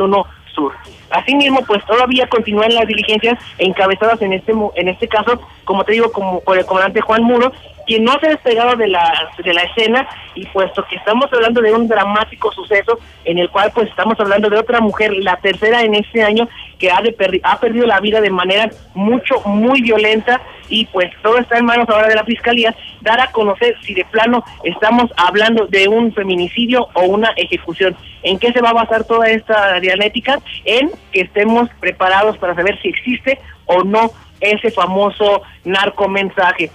[0.53, 0.73] Sur.
[1.11, 6.11] Asimismo, pues todavía continúan las diligencias encabezadas en este en este caso, como te digo,
[6.11, 7.51] como por el comandante Juan Muro,
[7.91, 11.59] quien no se ha despegado de la, de la escena y puesto que estamos hablando
[11.59, 15.81] de un dramático suceso en el cual pues estamos hablando de otra mujer, la tercera
[15.81, 16.47] en este año
[16.79, 21.37] que ha, de ha perdido la vida de manera mucho, muy violenta y pues todo
[21.37, 25.67] está en manos ahora de la Fiscalía, dar a conocer si de plano estamos hablando
[25.67, 27.97] de un feminicidio o una ejecución.
[28.23, 30.39] ¿En qué se va a basar toda esta dialéctica?
[30.63, 36.71] En que estemos preparados para saber si existe o no ese famoso narcomensaje.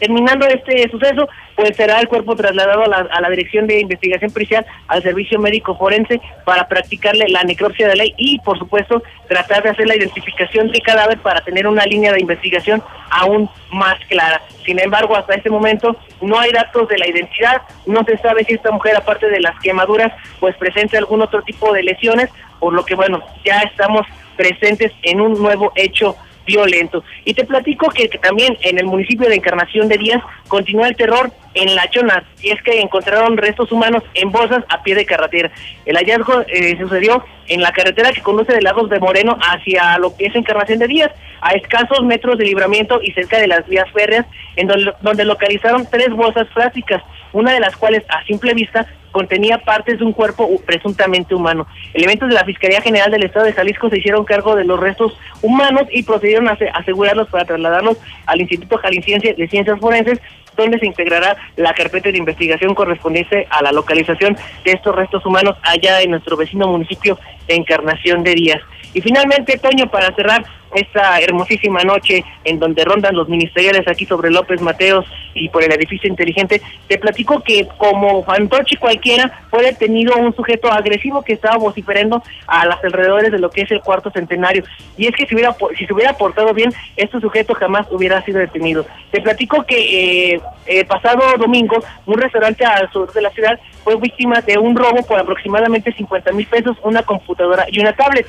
[0.00, 4.32] Terminando este suceso, pues será el cuerpo trasladado a la, a la Dirección de Investigación
[4.32, 9.62] Policial, al Servicio Médico Forense, para practicarle la necropsia de ley y, por supuesto, tratar
[9.62, 14.40] de hacer la identificación del cadáver para tener una línea de investigación aún más clara.
[14.64, 18.54] Sin embargo, hasta este momento no hay datos de la identidad, no se sabe si
[18.54, 22.84] esta mujer, aparte de las quemaduras, pues presenta algún otro tipo de lesiones, por lo
[22.84, 26.16] que, bueno, ya estamos presentes en un nuevo hecho
[26.50, 27.04] violento.
[27.24, 31.30] Y te platico que, también en el municipio de Encarnación de Díaz continúa el terror
[31.54, 35.50] en La Chona, y es que encontraron restos humanos en bolsas a pie de carretera.
[35.84, 40.16] El hallazgo eh, sucedió en la carretera que conduce de Lagos de Moreno hacia lo
[40.16, 41.10] que es Encarnación de Díaz,
[41.40, 45.88] a escasos metros de libramiento y cerca de las vías férreas, en donde, donde localizaron
[45.90, 50.48] tres bolsas plásticas, una de las cuales a simple vista contenía partes de un cuerpo
[50.64, 51.66] presuntamente humano.
[51.94, 55.16] Elementos de la Fiscalía General del Estado de Jalisco se hicieron cargo de los restos
[55.42, 60.20] humanos y procedieron a asegurarlos para trasladarlos al Instituto Jalisciense de Ciencias Forenses,
[60.56, 65.56] donde se integrará la carpeta de investigación correspondiente a la localización de estos restos humanos
[65.62, 68.60] allá en nuestro vecino municipio de Encarnación de Díaz.
[68.92, 70.44] Y finalmente, Toño, para cerrar
[70.74, 75.72] esta hermosísima noche en donde rondan los ministeriales aquí sobre López Mateos y por el
[75.72, 81.56] edificio inteligente, te platico que como fantoche cualquiera fue detenido un sujeto agresivo que estaba
[81.56, 84.64] vociferando a los alrededores de lo que es el cuarto centenario.
[84.96, 88.38] Y es que si, hubiera, si se hubiera portado bien, este sujeto jamás hubiera sido
[88.38, 88.84] detenido.
[89.10, 93.96] Te platico que eh, el pasado domingo un restaurante al sur de la ciudad fue
[93.96, 98.26] víctima de un robo por aproximadamente 50 mil pesos, una computadora y una tablet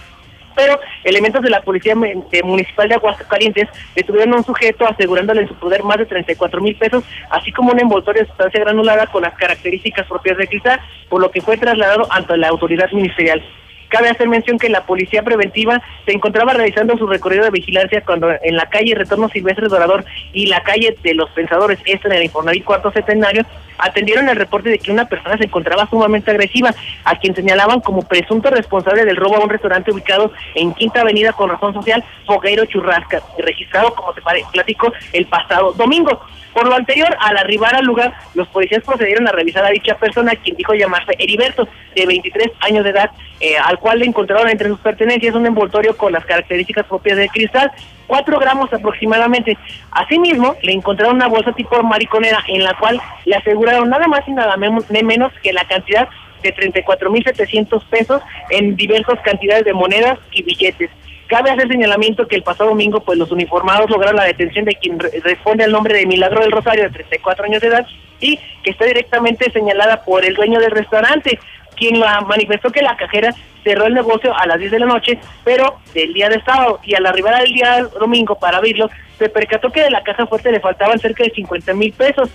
[0.56, 5.56] pero elementos de la Policía Municipal de Aguascalientes detuvieron a un sujeto asegurándole en su
[5.56, 9.34] poder más de 34 mil pesos, así como un envoltorio de sustancia granulada con las
[9.36, 13.44] características propias de cristal, por lo que fue trasladado ante la autoridad ministerial.
[13.92, 18.30] Cabe hacer mención que la policía preventiva se encontraba realizando su recorrido de vigilancia cuando
[18.42, 22.24] en la calle Retorno Silvestre Dorador y la calle de los Pensadores, este en el
[22.24, 23.46] Infonavit Cuarto Centenario,
[23.78, 28.02] atendieron el reporte de que una persona se encontraba sumamente agresiva, a quien señalaban como
[28.04, 32.66] presunto responsable del robo a un restaurante ubicado en Quinta Avenida con razón social, Fogueiro
[32.66, 36.22] Churrasca, registrado, como te platico, el pasado domingo.
[36.54, 40.34] Por lo anterior, al arribar al lugar, los policías procedieron a revisar a dicha persona,
[40.36, 44.68] quien dijo llamarse Heriberto, de 23 años de edad, eh, al cual le encontraron entre
[44.68, 47.72] sus pertenencias un envoltorio con las características propias del cristal,
[48.12, 49.58] 4 gramos aproximadamente.
[49.92, 54.32] Asimismo, le encontraron una bolsa tipo mariconera en la cual le aseguraron nada más y
[54.32, 56.10] nada menos que la cantidad
[56.44, 60.90] de 34.700 pesos en diversas cantidades de monedas y billetes.
[61.28, 65.00] Cabe hacer señalamiento que el pasado domingo, pues los uniformados lograron la detención de quien
[65.00, 67.88] responde al nombre de Milagro del Rosario, de 34 años de edad,
[68.20, 71.40] y que está directamente señalada por el dueño del restaurante,
[71.78, 71.98] quien
[72.28, 76.14] manifestó que la cajera cerró el negocio a las 10 de la noche, pero del
[76.14, 79.92] día de sábado, y al arribar al día domingo para abrirlo, se percató que de
[79.92, 82.30] la caja fuerte le faltaban cerca de 50 mil pesos.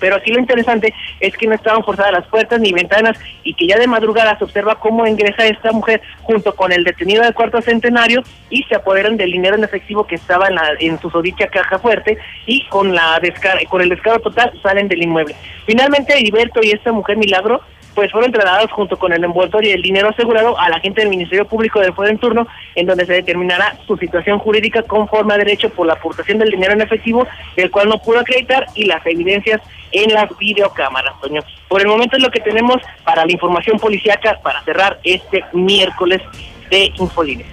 [0.00, 3.66] Pero aquí lo interesante es que no estaban forzadas las puertas ni ventanas y que
[3.66, 7.60] ya de madrugada se observa cómo ingresa esta mujer junto con el detenido del cuarto
[7.60, 11.48] centenario y se apoderan del dinero en efectivo que estaba en, la, en su sodicha
[11.48, 12.16] caja fuerte
[12.46, 13.20] y con la
[13.68, 15.34] con el descaro total salen del inmueble.
[15.66, 17.60] Finalmente Heriberto y esta mujer Milagro
[17.98, 21.10] pues fueron trasladados junto con el envoltorio y el dinero asegurado a la gente del
[21.10, 22.46] Ministerio Público del Fuero en turno,
[22.76, 26.74] en donde se determinará su situación jurídica conforme a derecho por la aportación del dinero
[26.74, 27.26] en efectivo,
[27.56, 31.40] el cual no pudo acreditar, y las evidencias en las videocámaras, Toño.
[31.66, 36.22] Por el momento es lo que tenemos para la información policiaca para cerrar este miércoles
[36.70, 37.48] de Infolínea.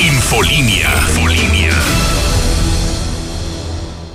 [0.00, 0.90] Infolínea.
[1.06, 1.61] Infolínea.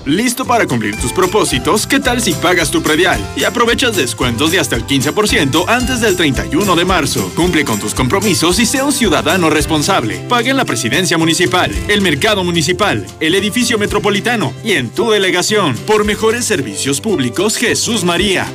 [0.07, 1.85] ¿Listo para cumplir tus propósitos?
[1.85, 6.15] ¿Qué tal si pagas tu predial y aprovechas descuentos de hasta el 15% antes del
[6.15, 7.29] 31 de marzo?
[7.35, 10.25] Cumple con tus compromisos y sea un ciudadano responsable.
[10.29, 15.75] Paga en la presidencia municipal, el mercado municipal, el edificio metropolitano y en tu delegación.
[15.85, 18.47] Por mejores servicios públicos, Jesús María.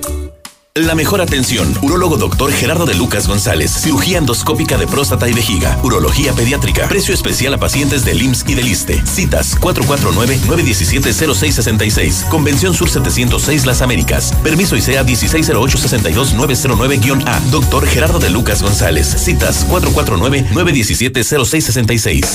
[0.76, 1.72] La mejor atención.
[1.84, 3.70] Urólogo doctor Gerardo de Lucas González.
[3.70, 5.78] Cirugía endoscópica de próstata y vejiga.
[5.84, 6.88] Urología pediátrica.
[6.88, 9.00] Precio especial a pacientes del IMSS y del ISTE.
[9.06, 12.28] Citas 449-917-0666.
[12.28, 14.34] Convención Sur 706 Las Américas.
[14.42, 17.40] Permiso ICEA 160862909-A.
[17.52, 19.06] Doctor Gerardo de Lucas González.
[19.06, 22.26] Citas 449-917-0666.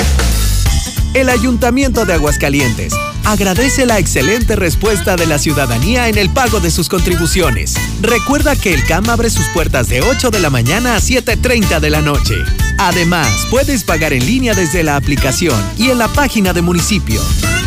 [1.15, 2.95] El Ayuntamiento de Aguascalientes
[3.31, 7.75] agradece la excelente respuesta de la ciudadanía en el pago de sus contribuciones.
[8.01, 11.91] Recuerda que el CAM abre sus puertas de 8 de la mañana a 7.30 de
[11.91, 12.37] la noche.
[12.79, 17.21] Además, puedes pagar en línea desde la aplicación y en la página de municipio.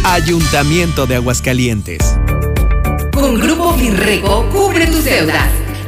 [0.04, 2.18] Ayuntamiento de Aguascalientes.
[3.14, 5.48] Con Grupo Finreco, cubre tus deudas.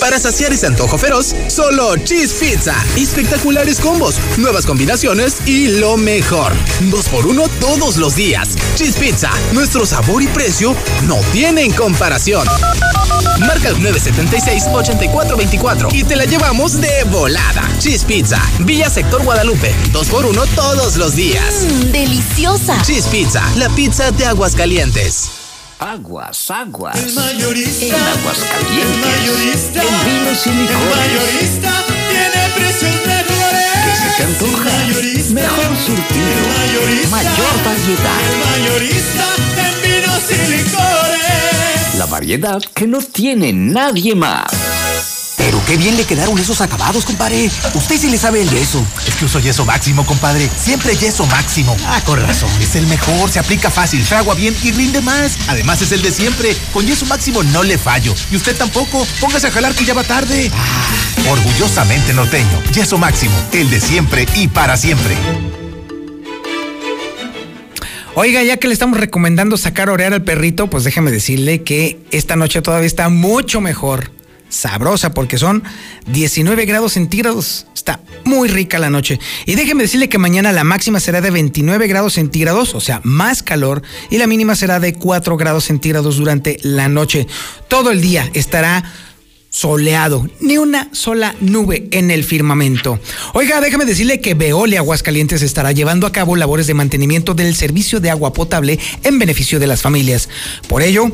[0.00, 2.74] Para saciar ese antojo feroz, solo Cheese Pizza.
[2.96, 6.52] Espectaculares combos, nuevas combinaciones y lo mejor.
[6.90, 8.50] Dos por uno todos los días.
[8.74, 10.76] Cheese Pizza, nuestro sabor y precio
[11.06, 12.46] no tienen comparación.
[13.40, 17.62] Marca el 976-8424 y te la llevamos de volada.
[17.78, 19.74] Cheese Pizza, Villa Sector Guadalupe.
[19.92, 21.64] Dos por uno todos los días.
[21.64, 22.80] Mmm, deliciosa.
[22.82, 25.30] Cheese Pizza, la pizza de aguas calientes.
[25.78, 26.96] Aguas, aguas.
[26.96, 27.84] El mayorista.
[27.84, 28.96] En Aguascalientes.
[28.96, 29.82] El mayorista.
[29.82, 30.80] En vinos y licores.
[30.80, 31.72] El mayorista
[32.08, 33.66] tiene precios mejores.
[33.84, 34.70] ¿Qué se te antoja?
[34.70, 35.34] El mayorista.
[35.34, 36.30] Mejor surtido.
[36.32, 37.10] El mayorista.
[37.10, 38.20] Mayor variedad.
[38.24, 39.24] El mayorista
[39.58, 41.94] en vinos y licores.
[41.98, 44.65] La variedad que no tiene nadie más.
[45.36, 47.50] Pero qué bien le quedaron esos acabados, compadre.
[47.74, 48.84] Usted sí le sabe el yeso.
[49.06, 50.50] Es que uso yeso máximo, compadre.
[50.56, 51.76] Siempre yeso máximo.
[51.86, 52.50] Ah, con razón.
[52.60, 55.36] Es el mejor, se aplica fácil, fragua bien y rinde más.
[55.48, 56.56] Además es el de siempre.
[56.72, 58.14] Con yeso máximo no le fallo.
[58.30, 59.06] Y usted tampoco.
[59.20, 60.50] Póngase a jalar que ya va tarde.
[60.54, 62.62] Ah, orgullosamente norteño.
[62.72, 63.34] Yeso máximo.
[63.52, 65.16] El de siempre y para siempre.
[68.14, 71.98] Oiga, ya que le estamos recomendando sacar a orear al perrito, pues déjeme decirle que
[72.10, 74.15] esta noche todavía está mucho mejor
[74.48, 75.62] sabrosa porque son
[76.06, 77.66] 19 grados centígrados.
[77.74, 79.18] Está muy rica la noche.
[79.44, 83.42] Y déjeme decirle que mañana la máxima será de 29 grados centígrados, o sea, más
[83.42, 87.26] calor, y la mínima será de 4 grados centígrados durante la noche.
[87.68, 88.84] Todo el día estará
[89.56, 93.00] soleado, ni una sola nube en el firmamento.
[93.32, 97.98] Oiga, déjame decirle que Veole Aguascalientes estará llevando a cabo labores de mantenimiento del servicio
[98.00, 100.28] de agua potable en beneficio de las familias.
[100.68, 101.10] Por ello,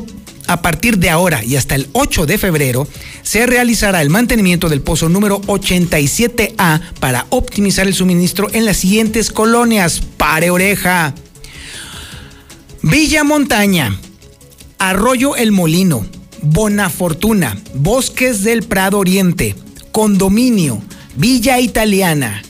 [0.47, 2.87] a partir de ahora y hasta el 8 de febrero,
[3.21, 9.31] se realizará el mantenimiento del pozo número 87A para optimizar el suministro en las siguientes
[9.31, 10.01] colonias.
[10.17, 11.13] Pare oreja.
[12.81, 13.97] Villa Montaña,
[14.77, 16.05] Arroyo El Molino,
[16.41, 19.55] Bonafortuna, Bosques del Prado Oriente,
[19.93, 20.81] Condominio,
[21.15, 22.41] Villa Italiana,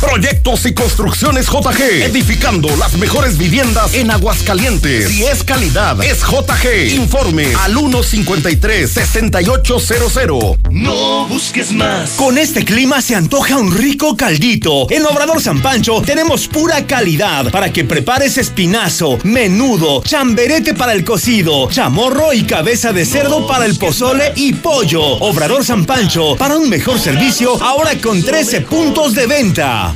[0.00, 2.02] Proyectos y construcciones JG.
[2.04, 5.08] Edificando las mejores viviendas en Aguascalientes.
[5.08, 6.94] Si es calidad, es JG.
[6.94, 10.58] Informe al 153-6800.
[10.70, 12.10] No busques más.
[12.12, 14.90] Con este clima se antoja un rico caldito.
[14.90, 21.04] En Obrador San Pancho tenemos pura calidad para que prepares espinazo, menudo, chamberete para el
[21.04, 24.91] cocido, chamorro y cabeza de cerdo para el pozole y pollo.
[25.00, 29.94] Obrador San Pancho, para un mejor servicio, ahora con 13 puntos de venta.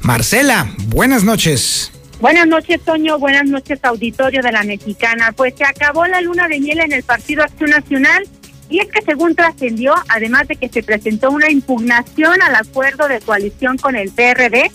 [0.00, 1.92] Marcela, buenas noches.
[2.20, 3.18] Buenas noches, Toño.
[3.18, 5.32] Buenas noches, auditorio de la Mexicana.
[5.32, 8.26] Pues se acabó la luna de miel en el Partido Acción Nacional
[8.68, 13.20] y es que según trascendió, además de que se presentó una impugnación al acuerdo de
[13.20, 14.70] coalición con el PRD,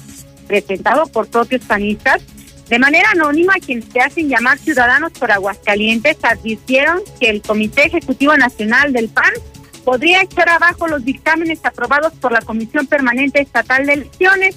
[0.48, 2.22] presentado por propios panistas,
[2.70, 8.36] de manera anónima, quienes se hacen llamar Ciudadanos por Aguascalientes advirtieron que el Comité Ejecutivo
[8.36, 9.32] Nacional del PAN
[9.84, 14.56] podría echar abajo los dictámenes aprobados por la Comisión Permanente Estatal de Elecciones.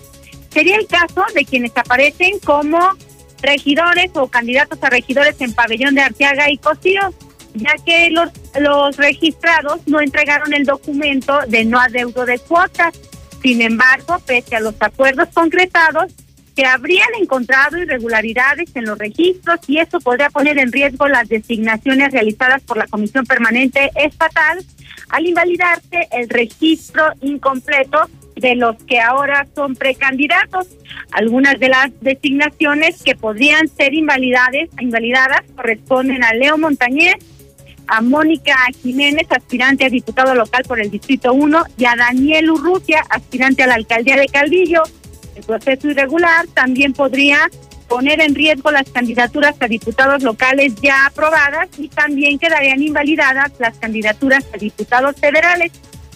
[0.51, 2.79] Sería el caso de quienes aparecen como
[3.43, 7.13] regidores o candidatos a regidores en Pabellón de Arteaga y Cosío,
[7.53, 12.99] ya que los, los registrados no entregaron el documento de no adeudo de cuotas.
[13.43, 16.11] Sin embargo, pese a los acuerdos concretados,
[16.59, 22.11] se habrían encontrado irregularidades en los registros y eso podría poner en riesgo las designaciones
[22.11, 24.59] realizadas por la Comisión Permanente Estatal
[25.09, 28.01] al invalidarse el registro incompleto
[28.35, 30.67] de los que ahora son precandidatos.
[31.13, 37.15] Algunas de las designaciones que podrían ser invalidadas corresponden a Leo Montañez,
[37.87, 43.05] a Mónica Jiménez, aspirante a diputado local por el Distrito 1, y a Daniel Urrutia,
[43.11, 44.83] aspirante a la alcaldía de Calvillo.
[45.39, 47.49] El proceso irregular también podría
[47.87, 53.79] poner en riesgo las candidaturas a diputados locales ya aprobadas y también quedarían invalidadas las
[53.79, 55.71] candidaturas a diputados federales.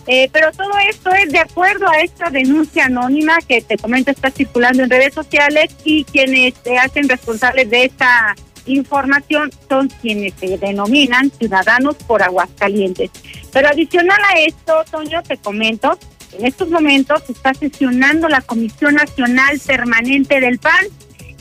[0.08, 4.32] Eh, pero todo esto es de acuerdo a esta denuncia anónima que te comento está
[4.32, 8.34] circulando en redes sociales y quienes se hacen responsables de esta
[8.66, 13.12] información son quienes se denominan ciudadanos por Aguascalientes.
[13.52, 15.96] Pero adicional a esto, Toño, te comento,
[16.32, 20.86] en estos momentos está sesionando la Comisión Nacional Permanente del PAN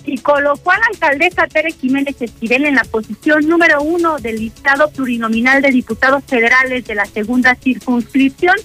[0.05, 4.89] y colocó a la alcaldesa Tere Jiménez Esquivel en la posición número uno del listado
[4.91, 8.55] plurinominal de diputados federales de la segunda circunscripción.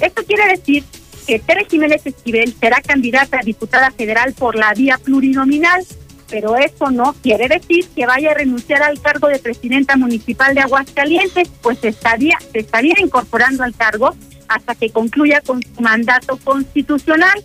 [0.00, 0.84] Esto quiere decir
[1.26, 5.84] que Tere Jiménez Esquivel será candidata a diputada federal por la vía plurinominal,
[6.28, 10.60] pero eso no quiere decir que vaya a renunciar al cargo de presidenta municipal de
[10.60, 14.14] Aguascalientes, pues estaría, se estaría incorporando al cargo
[14.48, 17.42] hasta que concluya con su mandato constitucional.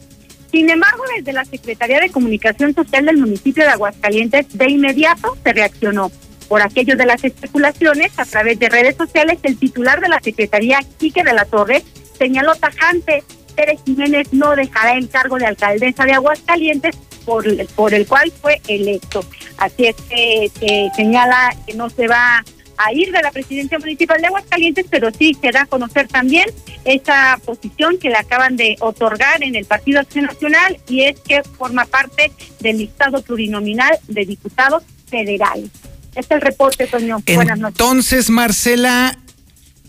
[0.51, 5.53] Sin embargo, desde la Secretaría de Comunicación Social del municipio de Aguascalientes, de inmediato se
[5.53, 6.11] reaccionó.
[6.47, 10.79] Por aquello de las especulaciones, a través de redes sociales, el titular de la Secretaría,
[10.97, 11.83] Quique de la Torre,
[12.17, 13.23] señaló tajante,
[13.55, 16.95] Tere Jiménez no dejará el cargo de alcaldesa de Aguascalientes,
[17.25, 17.45] por,
[17.75, 19.23] por el cual fue electo.
[19.57, 22.43] Así es que se señala que no se va
[22.79, 26.45] a ir de la presidencia municipal de Aguascalientes, pero sí se da a conocer también
[26.85, 31.43] esa posición que le acaban de otorgar en el Partido Acción Nacional y es que
[31.43, 35.69] forma parte del listado plurinominal de diputados federales.
[36.15, 37.21] Este es el reporte, Toño.
[37.35, 37.79] Buenas noches.
[37.79, 39.17] Entonces, Marcela,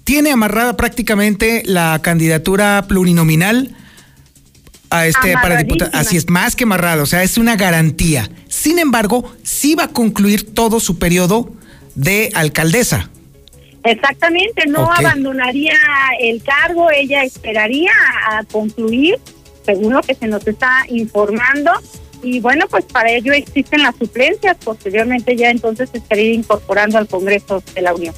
[0.02, 3.76] ¿tiene amarrada prácticamente la candidatura plurinominal?
[4.92, 5.92] a este para diputado.
[5.94, 8.28] Así es, más que amarrado, o sea, es una garantía.
[8.48, 11.54] Sin embargo, sí va a concluir todo su periodo
[12.00, 13.10] de alcaldesa.
[13.84, 15.76] Exactamente, no abandonaría
[16.20, 17.92] el cargo, ella esperaría
[18.28, 19.18] a concluir,
[19.64, 21.70] según lo que se nos está informando.
[22.22, 27.06] Y bueno, pues para ello existen las suplencias, posteriormente ya entonces se estaría incorporando al
[27.06, 28.14] Congreso de la Unión.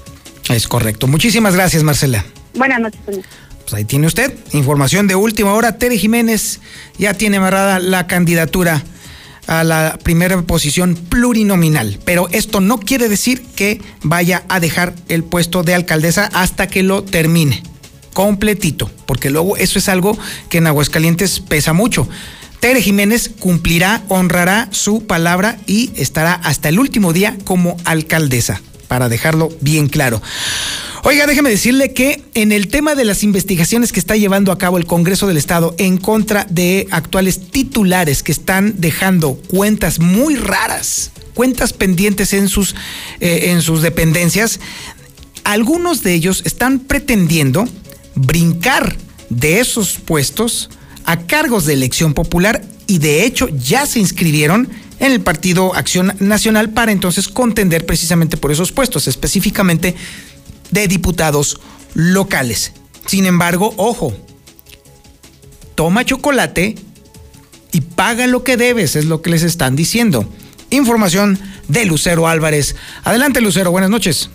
[0.50, 1.06] Es correcto.
[1.06, 2.24] Muchísimas gracias, Marcela.
[2.54, 3.24] Buenas noches, señor.
[3.62, 5.78] Pues ahí tiene usted información de última hora.
[5.78, 6.60] Tere Jiménez
[6.98, 8.82] ya tiene amarrada la candidatura
[9.46, 11.98] a la primera posición plurinominal.
[12.04, 16.82] Pero esto no quiere decir que vaya a dejar el puesto de alcaldesa hasta que
[16.82, 17.62] lo termine
[18.12, 20.16] completito, porque luego eso es algo
[20.48, 22.08] que en Aguascalientes pesa mucho.
[22.60, 28.60] Tere Jiménez cumplirá, honrará su palabra y estará hasta el último día como alcaldesa,
[28.92, 30.20] para dejarlo bien claro.
[31.02, 34.76] Oiga, déjeme decirle que en el tema de las investigaciones que está llevando a cabo
[34.76, 41.10] el Congreso del Estado en contra de actuales titulares que están dejando cuentas muy raras,
[41.32, 42.74] cuentas pendientes en sus,
[43.20, 44.60] eh, en sus dependencias,
[45.42, 47.66] algunos de ellos están pretendiendo
[48.14, 48.94] brincar
[49.30, 50.68] de esos puestos
[51.06, 54.68] a cargos de elección popular y de hecho ya se inscribieron
[55.02, 59.96] en el Partido Acción Nacional para entonces contender precisamente por esos puestos, específicamente
[60.70, 61.60] de diputados
[61.94, 62.72] locales.
[63.06, 64.14] Sin embargo, ojo,
[65.74, 66.76] toma chocolate
[67.72, 70.24] y paga lo que debes, es lo que les están diciendo.
[70.70, 71.36] Información
[71.66, 72.76] de Lucero Álvarez.
[73.02, 74.30] Adelante, Lucero, buenas noches.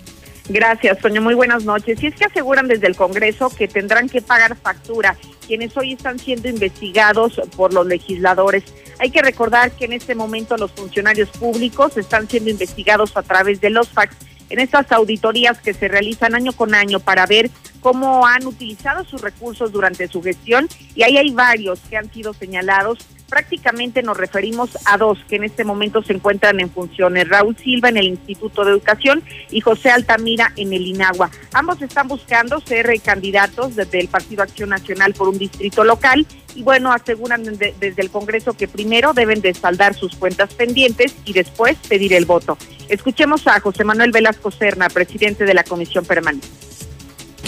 [0.50, 1.22] Gracias, Toño.
[1.22, 2.02] Muy buenas noches.
[2.02, 5.16] Y es que aseguran desde el Congreso que tendrán que pagar factura
[5.46, 8.64] quienes hoy están siendo investigados por los legisladores.
[8.98, 13.60] Hay que recordar que en este momento los funcionarios públicos están siendo investigados a través
[13.60, 14.16] de los fax
[14.50, 19.20] en estas auditorías que se realizan año con año para ver cómo han utilizado sus
[19.20, 22.98] recursos durante su gestión y ahí hay varios que han sido señalados.
[23.28, 27.90] Prácticamente nos referimos a dos que en este momento se encuentran en funciones, Raúl Silva
[27.90, 31.30] en el Instituto de Educación y José Altamira en el INAGUA.
[31.52, 36.62] Ambos están buscando ser candidatos desde el Partido Acción Nacional por un distrito local y
[36.62, 41.76] bueno, aseguran desde el Congreso que primero deben de saldar sus cuentas pendientes y después
[41.88, 42.56] pedir el voto.
[42.88, 46.48] Escuchemos a José Manuel Velasco Serna, presidente de la Comisión Permanente.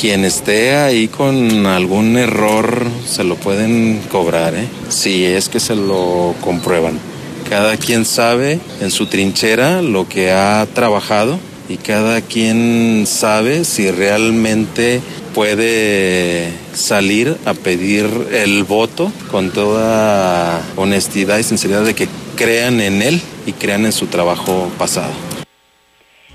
[0.00, 4.66] Quien esté ahí con algún error se lo pueden cobrar, ¿eh?
[4.88, 6.98] si es que se lo comprueban.
[7.50, 11.38] Cada quien sabe en su trinchera lo que ha trabajado
[11.68, 15.02] y cada quien sabe si realmente
[15.34, 23.02] puede salir a pedir el voto con toda honestidad y sinceridad de que crean en
[23.02, 25.12] él y crean en su trabajo pasado.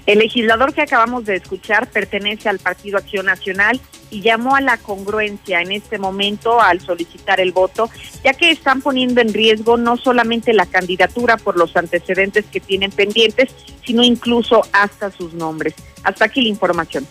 [0.05, 3.81] El legislador que acabamos de escuchar pertenece al Partido Acción Nacional
[4.11, 7.89] y llamó a la congruencia en este momento al solicitar el voto,
[8.23, 12.91] ya que están poniendo en riesgo no solamente la candidatura por los antecedentes que tienen
[12.91, 13.49] pendientes,
[13.83, 15.73] sino incluso hasta sus nombres.
[16.03, 17.07] Hasta aquí la información.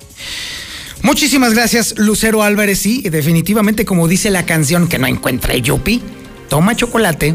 [1.03, 2.78] Muchísimas gracias, Lucero Álvarez.
[2.78, 6.01] Sí, definitivamente, como dice la canción que no encuentra Yupi,
[6.49, 7.34] toma chocolate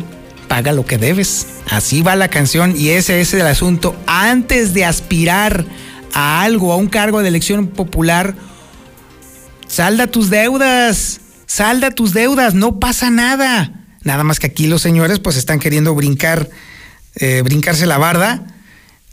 [0.49, 1.47] paga lo que debes.
[1.69, 3.95] Así va la canción y ese es el asunto.
[4.07, 5.63] Antes de aspirar
[6.13, 8.35] a algo, a un cargo de elección popular,
[9.67, 13.71] salda tus deudas, salda tus deudas, no pasa nada.
[14.03, 16.49] Nada más que aquí los señores pues están queriendo brincar,
[17.15, 18.43] eh, brincarse la barda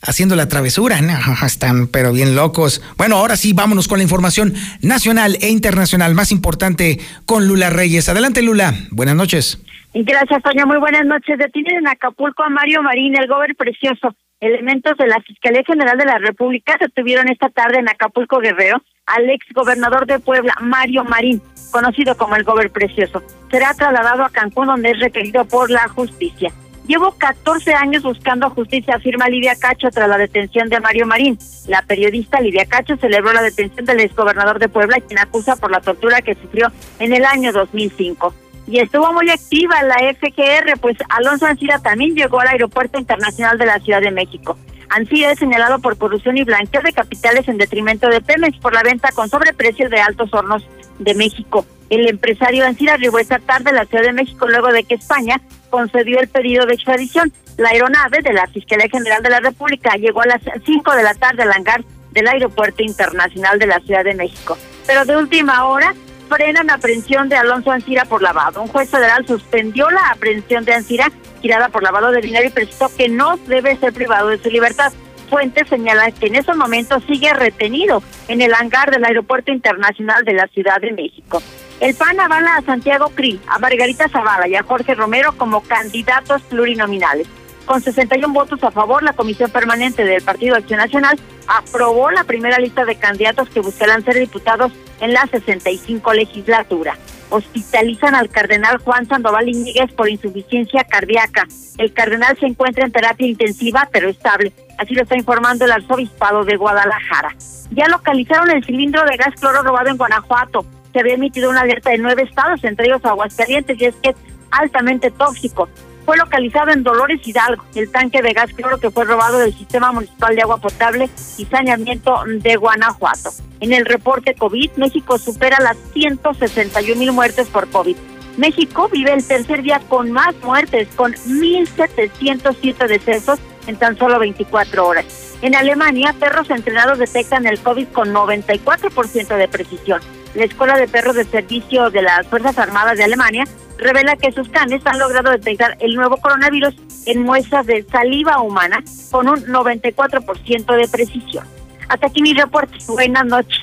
[0.03, 0.99] haciendo la travesura.
[1.47, 2.81] están pero bien locos.
[2.97, 8.09] Bueno, ahora sí, vámonos con la información nacional e internacional más importante con Lula Reyes.
[8.09, 8.75] Adelante, Lula.
[8.91, 9.59] Buenas noches.
[10.05, 10.67] Gracias, Toña.
[10.67, 11.39] Muy buenas noches.
[11.39, 14.15] Detienen en Acapulco a Mario Marín, el gober precioso.
[14.41, 19.31] Elementos de la Fiscalía General de la República detuvieron esta tarde en Acapulco Guerrero al
[19.31, 21.41] ex gobernador de Puebla, Mario Marín,
[21.73, 23.23] conocido como el gober precioso.
[23.51, 26.53] Será trasladado a Cancún, donde es requerido por la justicia.
[26.87, 31.39] Llevo 14 años buscando justicia, afirma Lidia Cacho tras la detención de Mario Marín.
[31.69, 35.81] La periodista Lidia Cacho celebró la detención del exgobernador de Puebla, quien acusa por la
[35.81, 38.35] tortura que sufrió en el año 2005
[38.67, 43.67] y estuvo muy activa la FGR, pues Alonso Ancira también llegó al Aeropuerto Internacional de
[43.67, 44.59] la Ciudad de México.
[44.89, 48.83] Ancira es señalado por corrupción y blanqueo de capitales en detrimento de Pemex por la
[48.83, 50.67] venta con sobreprecios de altos hornos
[50.99, 51.65] de México.
[51.91, 55.41] El empresario Ansira arribó esta tarde a la Ciudad de México luego de que España
[55.71, 57.33] concedió el pedido de extradición.
[57.57, 61.15] La aeronave de la Fiscalía General de la República llegó a las 5 de la
[61.15, 64.59] tarde al hangar del Aeropuerto Internacional de la Ciudad de México.
[64.87, 65.95] Pero de última hora
[66.29, 68.63] frenan aprehensión de Alonso Ancira por lavado.
[68.63, 71.11] Un juez federal suspendió la aprehensión de Ancira,
[71.41, 74.93] girada por lavado de dinero, y precisó que no debe ser privado de su libertad.
[75.29, 80.35] Fuentes señalan que en esos momentos sigue retenido en el hangar del Aeropuerto Internacional de
[80.35, 81.43] la Ciudad de México.
[81.81, 86.43] El PAN avala a Santiago Cri, a Margarita Zavala y a Jorge Romero como candidatos
[86.43, 87.27] plurinominales.
[87.67, 91.19] Con 61 votos a favor, la Comisión Permanente del Partido Acción Nacional
[91.49, 96.97] aprobó la primera lista de candidatos que buscarán ser diputados en la 65 legislatura.
[97.31, 101.47] Hospitalizan al cardenal Juan Sandoval Iñiguez por insuficiencia cardíaca.
[101.79, 104.53] El cardenal se encuentra en terapia intensiva, pero estable.
[104.79, 107.35] Así lo está informando el arzobispado de Guadalajara.
[107.71, 110.65] Ya localizaron el cilindro de gas cloro robado en Guanajuato.
[110.93, 114.17] Se había emitido una alerta de nueve estados, entre ellos Aguascalientes, y es que es
[114.51, 115.69] altamente tóxico
[116.07, 119.91] fue localizado en Dolores Hidalgo, el tanque de gas cloro que fue robado del Sistema
[119.91, 123.31] Municipal de Agua Potable y Saneamiento de Guanajuato.
[123.59, 127.97] En el reporte COVID, México supera las 161 mil muertes por COVID.
[128.37, 134.87] México vive el tercer día con más muertes, con 1.707 decesos en tan solo 24
[134.87, 135.35] horas.
[135.43, 140.01] En Alemania, perros entrenados detectan el COVID con 94% de precisión.
[140.35, 143.45] La Escuela de Perros de Servicio de las Fuerzas Armadas de Alemania
[143.79, 146.75] revela que sus canes han logrado detectar el nuevo coronavirus
[147.07, 151.47] en muestras de saliva humana con un 94% de precisión.
[151.89, 152.77] Hasta aquí mi reporte.
[152.89, 153.61] Buenas noches.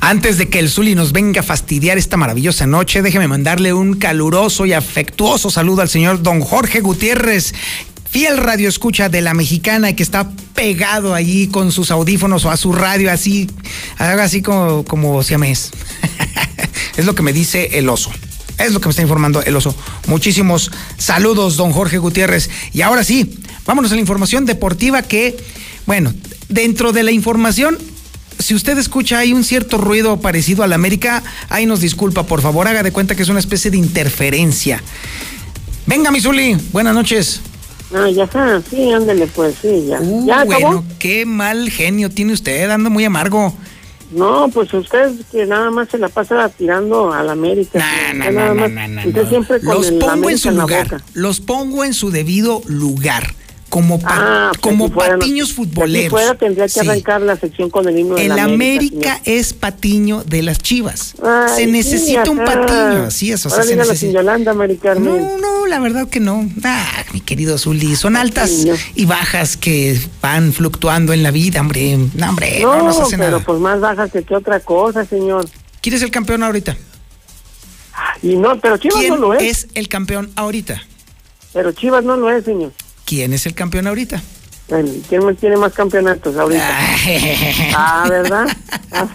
[0.00, 3.94] Antes de que el Zuli nos venga a fastidiar esta maravillosa noche, déjeme mandarle un
[3.94, 7.54] caluroso y afectuoso saludo al señor don Jorge Gutiérrez,
[8.08, 10.30] fiel radio escucha de la mexicana que está
[10.60, 13.48] pegado allí con sus audífonos o a su radio así,
[13.96, 15.70] así como, como siamés.
[16.98, 18.10] es lo que me dice el oso.
[18.58, 19.74] Es lo que me está informando el oso.
[20.06, 22.50] Muchísimos saludos, don Jorge Gutiérrez.
[22.74, 25.34] Y ahora sí, vámonos a la información deportiva que,
[25.86, 26.12] bueno,
[26.50, 27.78] dentro de la información,
[28.38, 32.42] si usted escucha hay un cierto ruido parecido a la América, ahí nos disculpa, por
[32.42, 34.82] favor, haga de cuenta que es una especie de interferencia.
[35.86, 37.40] Venga, Misuli, buenas noches.
[37.92, 40.00] Ah, ya está, sí, ándale, pues sí, ya.
[40.00, 40.60] Uh, ¿Ya acabó?
[40.60, 43.52] bueno, qué mal genio tiene usted, anda muy amargo.
[44.12, 47.78] No, pues usted que nada más se la pasa tirando a la América.
[47.78, 50.38] No, Usted no, nada no, más- no, no, usted siempre con Los el pongo en
[50.38, 51.04] su lugar, boca.
[51.14, 53.34] los pongo en su debido lugar,
[53.70, 56.10] como, pa- Ah, pues como si fuera, no- patiños Si futboleros.
[56.10, 56.80] fuera tendría que Sí.
[56.80, 59.38] arrancar la sección con el himno de El la América, señor.
[59.40, 61.14] es patiño de las chivas.
[61.22, 64.12] Ay, se necesita sí, un patiño, así es, o sea, se necesita.
[64.12, 64.52] Yolanda.
[64.52, 66.46] No, no, la verdad que no.
[66.64, 71.96] Ah, mi querido Zuli, son altas y bajas que van fluctuando en la vida, hombre.
[72.14, 73.44] No, hombre, no, no, nos hace pero nada.
[73.44, 75.48] pues más baja que, que otra cosa, señor.
[75.80, 76.76] ¿Quién es el campeón ahorita?
[78.22, 79.42] Y no, pero Chivas ¿Quién no lo es.
[79.64, 80.82] es el campeón ahorita?
[81.52, 82.72] Pero Chivas no lo es, señor.
[83.10, 84.22] ¿Quién es el campeón ahorita?
[84.68, 86.64] ¿Quién tiene más campeonatos ahorita?
[87.76, 88.46] ah, ¿verdad?
[88.92, 89.08] Ah,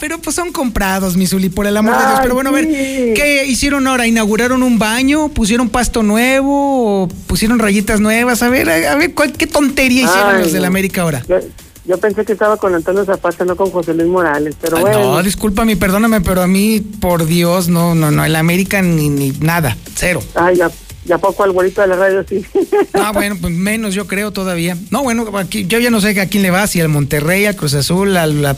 [0.00, 2.20] pero pues son comprados, mi Zuli, por el amor de Dios.
[2.22, 3.12] Pero bueno, a ver, sí.
[3.14, 4.06] ¿qué hicieron ahora?
[4.06, 5.28] ¿Inauguraron un baño?
[5.28, 7.02] ¿Pusieron pasto nuevo?
[7.02, 8.42] ¿O pusieron rayitas nuevas?
[8.42, 10.64] A ver, a, ver, ¿cuál, ¿qué tontería hicieron Ay, los del.
[10.64, 11.22] América ahora?
[11.28, 11.36] Yo,
[11.84, 14.98] yo pensé que estaba con Antonio Zapata, no con José Luis Morales, pero Ah, bueno.
[15.16, 19.30] No, discúlpame, perdóname, pero a mí, por Dios, no, no, no, el América ni, ni
[19.40, 20.22] nada, cero.
[20.34, 20.70] Ay, ya,
[21.04, 22.44] ya poco al bolito de la radio, sí.
[22.94, 24.76] Ah, bueno, pues menos yo creo todavía.
[24.90, 27.56] No, bueno, aquí, yo ya no sé a quién le va, si al Monterrey, al
[27.56, 28.56] Cruz Azul, al, la-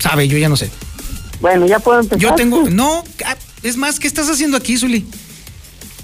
[0.00, 0.70] sabe, yo ya no sé.
[1.40, 2.18] Bueno, ya puedo empezar.
[2.18, 5.06] Yo tengo, no, ah, es más, ¿qué estás haciendo aquí, Zuli?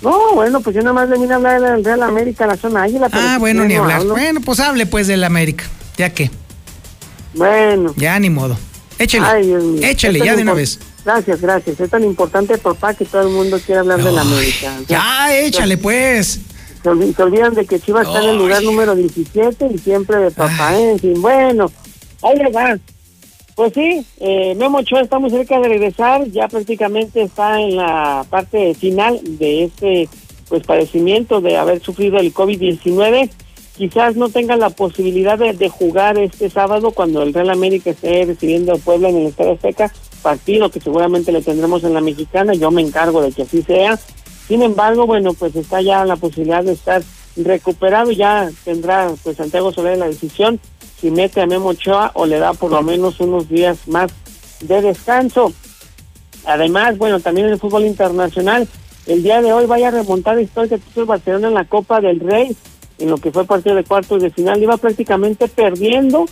[0.03, 2.83] No, bueno, pues yo nada más le vine a hablar del Real América, la zona
[2.83, 3.09] águila.
[3.11, 4.01] Ah, si bueno, ni hablar.
[4.01, 4.15] hablo.
[4.15, 5.65] Bueno, pues hable pues del América,
[5.97, 6.31] ya que,
[7.35, 7.95] Bueno.
[7.97, 8.57] ya ni modo.
[8.99, 9.81] Échele, Ay, Dios mío.
[9.83, 10.79] échele, Es ya de una vez.
[11.05, 11.79] Gracias, gracias.
[11.81, 14.79] Es tan importante, papá, que todo el mundo quiere hablar del América.
[14.83, 14.99] O sea,
[15.29, 16.41] Ya, échale pues.
[16.83, 20.17] Se, olvi- se olvidan de que Chivas está en el lugar número 17 y siempre
[20.19, 20.93] de papá, ¿eh?
[20.93, 21.71] En fin, bueno,
[22.23, 22.79] ahí le va.
[23.55, 28.27] Pues sí, eh, Memo Ochoa está muy cerca de regresar, ya prácticamente está en la
[28.29, 30.09] parte final de este
[30.49, 33.31] pues padecimiento de haber sufrido el COVID-19.
[33.77, 38.25] Quizás no tenga la posibilidad de, de jugar este sábado cuando el Real América esté
[38.25, 39.93] recibiendo a Puebla en el Estadio Azteca,
[40.25, 43.99] partido que seguramente le tendremos en la mexicana, yo me encargo de que así sea.
[44.49, 47.03] Sin embargo, bueno, pues está ya la posibilidad de estar
[47.37, 50.59] recuperado, ya tendrá pues Santiago Soler la decisión
[50.99, 54.11] si mete a Memo Ochoa o le da por lo menos unos días más
[54.61, 55.53] de descanso.
[56.47, 58.67] Además, bueno, también en el fútbol internacional,
[59.07, 62.21] el día de hoy vaya a remontar histórica que el Barcelona en la Copa del
[62.21, 62.57] Rey,
[62.99, 66.25] en lo que fue partido de cuartos de final, iba prácticamente perdiendo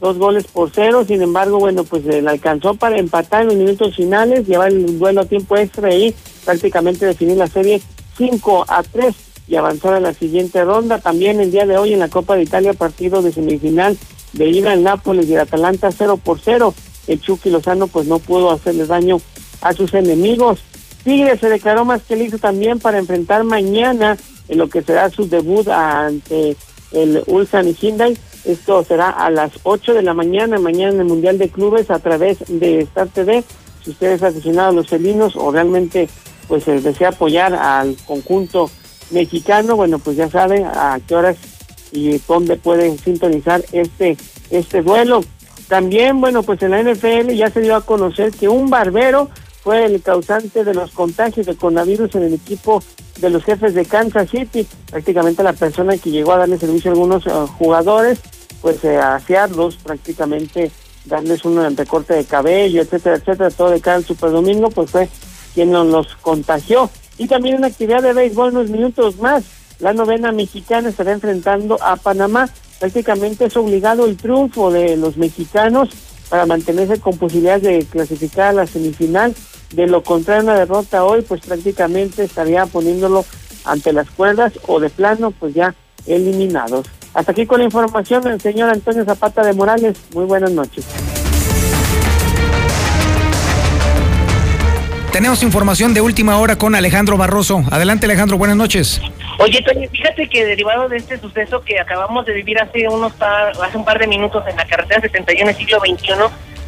[0.00, 1.04] dos goles por cero.
[1.06, 5.20] Sin embargo, bueno, pues le alcanzó para empatar en los minutos finales, llevar el duelo
[5.20, 7.80] a tiempo extra y prácticamente definir la serie
[8.16, 9.14] 5 a 3
[9.48, 10.98] y avanzar a la siguiente ronda.
[10.98, 13.96] También el día de hoy en la Copa de Italia, partido de semifinal
[14.32, 16.74] de ida el Nápoles y el Atalanta 0 por 0.
[17.06, 19.20] El Chucky Lozano pues no pudo hacerle daño
[19.60, 20.60] a sus enemigos.
[21.04, 24.16] Tigre se declaró más que listo también para enfrentar mañana
[24.48, 26.56] en lo que será su debut ante
[26.92, 28.16] el Ulsan y Hyundai.
[28.44, 31.98] Esto será a las 8 de la mañana, mañana en el Mundial de Clubes a
[31.98, 33.44] través de Star TV.
[33.84, 36.08] Si usted es aficionado a los felinos o realmente
[36.48, 38.70] pues eh, desea apoyar al conjunto
[39.10, 41.36] mexicano, bueno, pues ya sabe a qué horas
[41.92, 44.16] y dónde puede sintonizar este
[44.50, 45.22] este duelo.
[45.68, 49.30] También, bueno, pues en la NFL ya se dio a conocer que un barbero
[49.62, 52.82] fue el causante de los contagios de coronavirus en el equipo
[53.18, 54.66] de los jefes de Kansas City.
[54.90, 58.20] Prácticamente la persona que llegó a darle servicio a algunos eh, jugadores,
[58.60, 60.70] pues eh, a asearlos, prácticamente
[61.04, 65.08] darles un recorte de cabello, etcétera, etcétera, todo de cara al Super Domingo, pues fue
[65.54, 66.90] quien los contagió.
[67.18, 69.44] Y también una actividad de béisbol unos minutos más.
[69.78, 72.48] La novena mexicana estará enfrentando a Panamá.
[72.78, 75.90] Prácticamente es obligado el triunfo de los mexicanos
[76.28, 79.34] para mantenerse con posibilidades de clasificar a la semifinal.
[79.72, 83.24] De lo contrario, una derrota hoy, pues prácticamente estaría poniéndolo
[83.64, 85.74] ante las cuerdas o de plano, pues ya
[86.06, 86.86] eliminados.
[87.14, 89.96] Hasta aquí con la información del señor Antonio Zapata de Morales.
[90.14, 90.86] Muy buenas noches.
[95.12, 97.64] Tenemos información de última hora con Alejandro Barroso.
[97.70, 99.00] Adelante Alejandro, buenas noches.
[99.38, 103.52] Oye, Toño, fíjate que derivado de este suceso que acabamos de vivir hace unos par,
[103.60, 106.12] hace un par de minutos en la carretera 71 siglo XXI,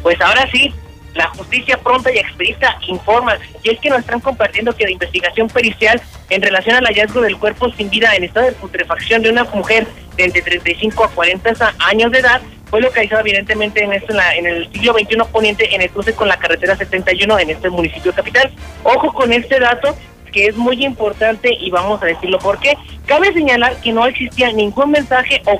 [0.01, 0.73] pues ahora sí,
[1.13, 3.37] la justicia pronta y expedita informa.
[3.63, 7.37] Y es que nos están compartiendo que la investigación pericial en relación al hallazgo del
[7.37, 9.87] cuerpo sin vida en estado de putrefacción de una mujer
[10.17, 14.47] de entre 35 a 40 años de edad fue localizada evidentemente en, esto, en, en
[14.47, 18.51] el siglo XXI poniente en el cruce con la carretera 71 en este municipio capital.
[18.83, 19.95] Ojo con este dato
[20.33, 22.75] que es muy importante y vamos a decirlo por qué.
[23.05, 25.59] Cabe señalar que no existía ningún mensaje o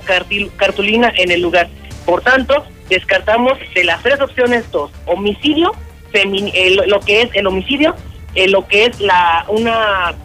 [0.58, 1.70] cartulina en el lugar.
[2.06, 5.72] Por tanto, descartamos de las tres opciones dos, homicidio,
[6.88, 7.96] lo que es el homicidio,
[8.48, 10.16] lo que es la una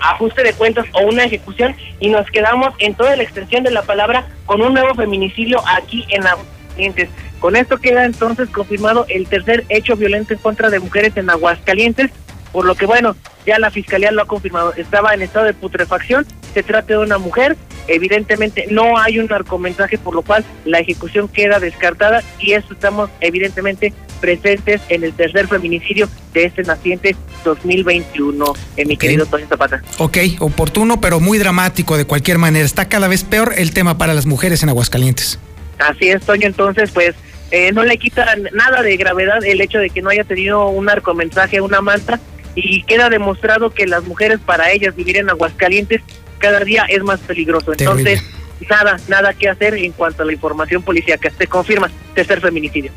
[0.00, 3.82] ajuste de cuentas o una ejecución y nos quedamos en toda la extensión de la
[3.82, 7.08] palabra con un nuevo feminicidio aquí en Aguascalientes.
[7.40, 12.10] Con esto queda entonces confirmado el tercer hecho violento en contra de mujeres en Aguascalientes,
[12.52, 16.24] por lo que bueno, ya la fiscalía lo ha confirmado, estaba en estado de putrefacción,
[16.52, 17.56] se trata de una mujer,
[17.88, 23.10] evidentemente no hay un narcomensaje por lo cual la ejecución queda descartada y eso estamos
[23.20, 29.82] evidentemente presentes en el tercer feminicidio de este naciente 2021, en mi querido Tony Zapata.
[29.98, 32.64] Ok, oportuno pero muy dramático de cualquier manera.
[32.64, 35.38] Está cada vez peor el tema para las mujeres en Aguascalientes.
[35.78, 37.14] Así es, Toño, entonces pues
[37.50, 40.86] eh, no le quita nada de gravedad el hecho de que no haya tenido un
[40.86, 42.20] narcomensaje, una manta,
[42.54, 46.02] y queda demostrado que las mujeres para ellas vivir en Aguascalientes
[46.42, 47.72] cada día es más peligroso.
[47.72, 48.20] Entonces,
[48.68, 51.30] nada, nada que hacer en cuanto a la información policíaca.
[51.38, 52.90] Se confirma tercer feminicidio.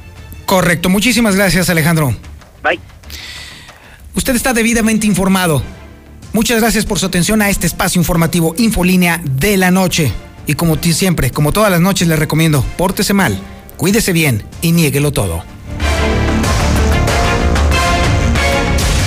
[0.46, 2.14] Correcto, muchísimas gracias Alejandro.
[2.64, 2.80] Bye.
[4.16, 5.62] Usted está debidamente informado.
[6.34, 10.12] Muchas gracias por su atención a este espacio informativo Infolínea de la noche.
[10.48, 13.40] Y como siempre, como todas las noches le recomiendo, pórtese mal,
[13.78, 15.55] cuídese bien y niéguelo todo.